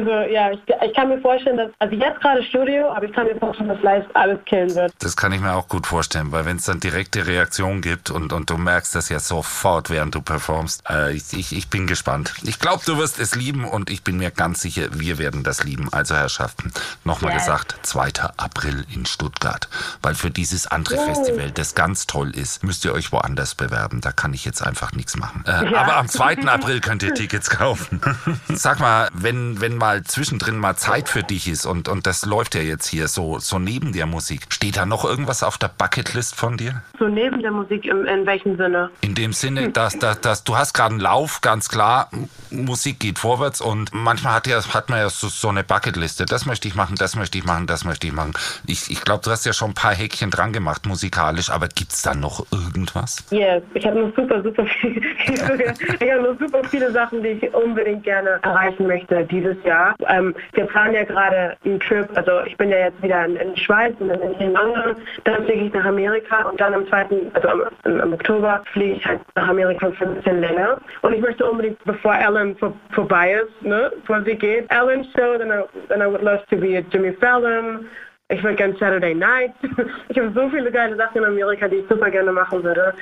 ja, 0.00 0.50
ich, 0.50 0.60
ich, 0.84 0.94
kann 0.94 1.08
mir 1.08 1.20
vorstellen, 1.20 1.56
dass, 1.56 1.70
also 1.78 1.94
jetzt 1.94 2.20
gerade 2.20 2.42
Studio, 2.44 2.90
aber 2.90 3.04
ich 3.04 3.12
kann 3.12 3.26
mir 3.26 3.36
vorstellen, 3.36 3.68
dass 3.68 3.82
live 3.82 4.04
alles 4.14 4.38
killen 4.46 4.74
wird. 4.74 4.92
Das 5.00 5.16
kann 5.16 5.32
ich 5.32 5.40
mir 5.40 5.54
auch 5.54 5.68
gut 5.68 5.86
vorstellen, 5.86 6.32
weil 6.32 6.44
wenn 6.44 6.56
es 6.56 6.64
dann 6.64 6.80
direkte 6.80 7.26
Reaktionen 7.26 7.82
gibt 7.82 8.10
und, 8.10 8.32
und 8.32 8.48
du 8.50 8.56
merkst 8.56 8.94
das 8.94 9.08
ja 9.08 9.18
sofort, 9.18 9.90
während 9.90 10.14
du 10.14 10.22
performst, 10.22 10.84
äh, 10.88 11.12
ich, 11.12 11.32
ich, 11.32 11.56
ich 11.56 11.68
bin 11.68 11.86
gespannt. 11.86 12.34
Ich 12.44 12.58
glaube, 12.58 12.82
du 12.86 12.96
wirst 12.96 13.18
es 13.18 13.34
lieben 13.34 13.64
und 13.64 13.90
ich 13.90 14.02
bin 14.02 14.16
mir 14.16 14.30
ganz 14.30 14.60
sicher, 14.60 14.88
wir 14.92 15.18
werden 15.18 15.44
das 15.44 15.64
lieben. 15.64 15.88
Also 15.92 16.14
Herrschaften, 16.14 16.72
nochmal 17.04 17.32
yes. 17.32 17.44
gesagt, 17.44 17.76
2. 17.82 18.12
April 18.36 18.84
in 18.94 19.06
Stuttgart, 19.06 19.68
weil 20.00 20.14
für 20.14 20.30
dieses 20.30 20.66
andere 20.66 20.96
oh. 20.96 21.06
Festival, 21.06 21.50
das 21.50 21.74
ganz 21.74 22.06
toll 22.06 22.30
ist, 22.34 22.64
müsst 22.64 22.84
ihr 22.84 22.92
euch 22.92 23.12
woanders 23.12 23.54
bewerben. 23.54 24.00
Da 24.00 24.12
kann 24.12 24.32
ich 24.32 24.44
jetzt 24.44 24.64
einfach 24.64 24.92
nichts 24.92 25.16
machen. 25.16 25.44
Äh, 25.46 25.70
ja. 25.70 25.80
Aber 25.80 25.96
am 25.96 26.08
2. 26.08 26.44
April 26.46 26.80
könnt 26.80 27.02
ihr 27.02 27.14
Tickets 27.14 27.50
kaufen. 27.50 28.00
Sag 28.48 28.80
mal, 28.80 29.08
wenn, 29.12 29.60
wenn 29.60 29.81
mal 29.82 30.04
zwischendrin 30.04 30.58
mal 30.58 30.76
Zeit 30.76 31.08
für 31.08 31.24
dich 31.24 31.48
ist 31.48 31.66
und, 31.66 31.88
und 31.88 32.06
das 32.06 32.24
läuft 32.24 32.54
ja 32.54 32.60
jetzt 32.60 32.86
hier 32.86 33.08
so, 33.08 33.40
so 33.40 33.58
neben 33.58 33.92
der 33.92 34.06
Musik. 34.06 34.42
Steht 34.48 34.76
da 34.76 34.86
noch 34.86 35.04
irgendwas 35.04 35.42
auf 35.42 35.58
der 35.58 35.72
Bucketlist 35.76 36.36
von 36.36 36.56
dir? 36.56 36.82
So 37.00 37.08
neben 37.08 37.42
der 37.42 37.50
Musik 37.50 37.84
im, 37.86 38.06
in 38.06 38.24
welchem 38.24 38.56
Sinne? 38.56 38.90
In 39.00 39.16
dem 39.16 39.32
Sinne, 39.32 39.70
dass, 39.70 39.98
dass, 39.98 40.20
dass 40.20 40.44
du 40.44 40.56
hast 40.56 40.72
gerade 40.72 40.90
einen 40.90 41.00
Lauf, 41.00 41.40
ganz 41.40 41.68
klar, 41.68 42.10
Musik 42.52 43.00
geht 43.00 43.18
vorwärts 43.18 43.60
und 43.60 43.92
manchmal 43.92 44.34
hat, 44.34 44.46
ja, 44.46 44.62
hat 44.72 44.88
man 44.88 45.00
ja 45.00 45.10
so, 45.10 45.26
so 45.26 45.48
eine 45.48 45.64
Bucketliste. 45.64 46.26
Das 46.26 46.46
möchte 46.46 46.68
ich 46.68 46.76
machen, 46.76 46.94
das 46.96 47.16
möchte 47.16 47.36
ich 47.38 47.44
machen, 47.44 47.66
das 47.66 47.84
möchte 47.84 48.06
ich 48.06 48.12
machen. 48.12 48.34
Ich, 48.68 48.88
ich 48.88 49.02
glaube, 49.02 49.24
du 49.24 49.32
hast 49.32 49.44
ja 49.46 49.52
schon 49.52 49.72
ein 49.72 49.74
paar 49.74 49.96
Häkchen 49.96 50.30
dran 50.30 50.52
gemacht 50.52 50.86
musikalisch, 50.86 51.50
aber 51.50 51.66
gibt 51.66 51.90
es 51.90 52.02
da 52.02 52.14
noch 52.14 52.46
irgendwas? 52.52 53.24
Yes, 53.30 53.64
ich 53.74 53.84
habe 53.84 53.98
noch 53.98 54.14
super, 54.14 54.40
super 54.44 54.64
viel, 54.80 55.02
ich 55.26 55.40
habe 55.42 56.22
noch 56.22 56.38
super 56.38 56.62
viele 56.70 56.92
Sachen, 56.92 57.20
die 57.20 57.30
ich 57.30 57.52
unbedingt 57.52 58.04
gerne 58.04 58.38
erreichen 58.42 58.86
möchte 58.86 59.24
dieses 59.24 59.56
Jahr. 59.64 59.71
Ähm, 60.08 60.34
wir 60.52 60.66
planen 60.66 60.94
ja 60.94 61.04
gerade 61.04 61.56
einen 61.64 61.80
Trip, 61.80 62.08
also 62.14 62.40
ich 62.46 62.56
bin 62.56 62.70
ja 62.70 62.78
jetzt 62.78 63.02
wieder 63.02 63.24
in, 63.24 63.36
in 63.36 63.56
Schweiz 63.56 63.94
und 63.98 64.08
dann 64.08 64.20
in 64.20 64.52
London, 64.52 64.96
dann 65.24 65.44
fliege 65.44 65.66
ich 65.66 65.72
nach 65.72 65.84
Amerika 65.84 66.42
und 66.48 66.60
dann 66.60 66.74
am 66.74 66.86
zweiten, 66.88 67.30
also 67.34 67.48
am, 67.48 67.62
im 67.84 68.12
Oktober 68.12 68.62
fliege 68.72 68.94
ich 68.94 69.06
halt 69.06 69.20
nach 69.34 69.48
Amerika 69.48 69.90
für 69.92 70.04
ein 70.06 70.14
bisschen 70.16 70.40
länger. 70.40 70.78
Und 71.02 71.14
ich 71.14 71.20
möchte 71.20 71.44
unbedingt, 71.48 71.82
bevor 71.84 72.14
Ellen 72.14 72.56
vor, 72.56 72.72
vorbei 72.90 73.34
ist, 73.34 73.62
ne, 73.62 73.90
bevor 74.00 74.22
sie 74.22 74.36
geht, 74.36 74.66
Ellen 74.70 75.04
Show, 75.16 75.38
then 75.38 75.50
I, 75.50 75.62
then 75.88 76.00
I 76.02 76.06
would 76.06 76.22
love 76.22 76.44
to 76.50 76.56
be 76.56 76.76
at 76.76 76.84
Jimmy 76.92 77.12
Fallon, 77.12 77.86
ich 78.32 78.42
würde 78.42 78.56
gerne 78.56 78.74
Saturday 78.78 79.14
Night. 79.14 79.52
Ich 80.08 80.18
habe 80.18 80.30
so 80.34 80.50
viele 80.50 80.70
geile 80.70 80.94
Sachen 80.96 81.18
in 81.18 81.24
Amerika, 81.24 81.68
die 81.68 81.76
ich 81.76 81.88
super 81.88 82.10
gerne 82.10 82.32
machen 82.32 82.62
würde. 82.62 82.92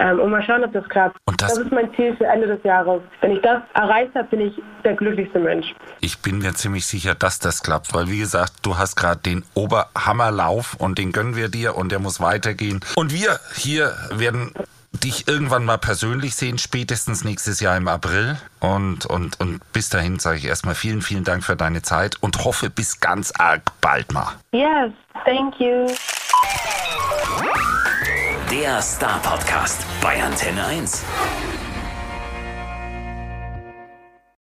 Ähm, 0.00 0.18
und 0.18 0.30
mal 0.30 0.42
schauen, 0.42 0.64
ob 0.64 0.72
das 0.72 0.88
klappt. 0.88 1.16
Und 1.26 1.40
das, 1.40 1.54
das 1.54 1.64
ist 1.64 1.72
mein 1.72 1.94
Ziel 1.94 2.16
für 2.16 2.26
Ende 2.26 2.48
des 2.48 2.62
Jahres. 2.64 3.00
Wenn 3.20 3.32
ich 3.32 3.42
das 3.42 3.62
erreicht 3.74 4.14
habe, 4.14 4.26
bin 4.28 4.40
ich 4.40 4.54
der 4.84 4.94
glücklichste 4.94 5.38
Mensch. 5.38 5.74
Ich 6.00 6.20
bin 6.22 6.38
mir 6.38 6.54
ziemlich 6.54 6.86
sicher, 6.86 7.14
dass 7.14 7.38
das 7.38 7.62
klappt, 7.62 7.94
weil 7.94 8.08
wie 8.08 8.18
gesagt, 8.18 8.54
du 8.62 8.78
hast 8.78 8.96
gerade 8.96 9.20
den 9.20 9.44
Oberhammerlauf 9.54 10.74
und 10.78 10.98
den 10.98 11.12
gönnen 11.12 11.36
wir 11.36 11.48
dir 11.48 11.76
und 11.76 11.92
der 11.92 12.00
muss 12.00 12.20
weitergehen. 12.20 12.80
Und 12.96 13.12
wir 13.12 13.38
hier 13.54 13.92
werden 14.10 14.52
dich 14.96 15.28
irgendwann 15.28 15.64
mal 15.64 15.78
persönlich 15.78 16.34
sehen, 16.34 16.58
spätestens 16.58 17.24
nächstes 17.24 17.60
Jahr 17.60 17.76
im 17.76 17.88
April. 17.88 18.38
Und, 18.60 19.06
und, 19.06 19.40
und 19.40 19.60
bis 19.72 19.88
dahin 19.88 20.18
sage 20.18 20.38
ich 20.38 20.44
erstmal 20.44 20.74
vielen, 20.74 21.02
vielen 21.02 21.24
Dank 21.24 21.44
für 21.44 21.56
deine 21.56 21.82
Zeit 21.82 22.16
und 22.22 22.44
hoffe 22.44 22.70
bis 22.70 23.00
ganz 23.00 23.32
arg 23.38 23.62
bald 23.80 24.12
mal. 24.12 24.34
Yes, 24.52 24.92
thank 25.24 25.58
you. 25.60 25.86
Der 28.50 28.80
Star 28.80 29.20
Podcast 29.22 29.84
bei 30.00 30.22
Antenne 30.22 30.64
1. 30.64 31.02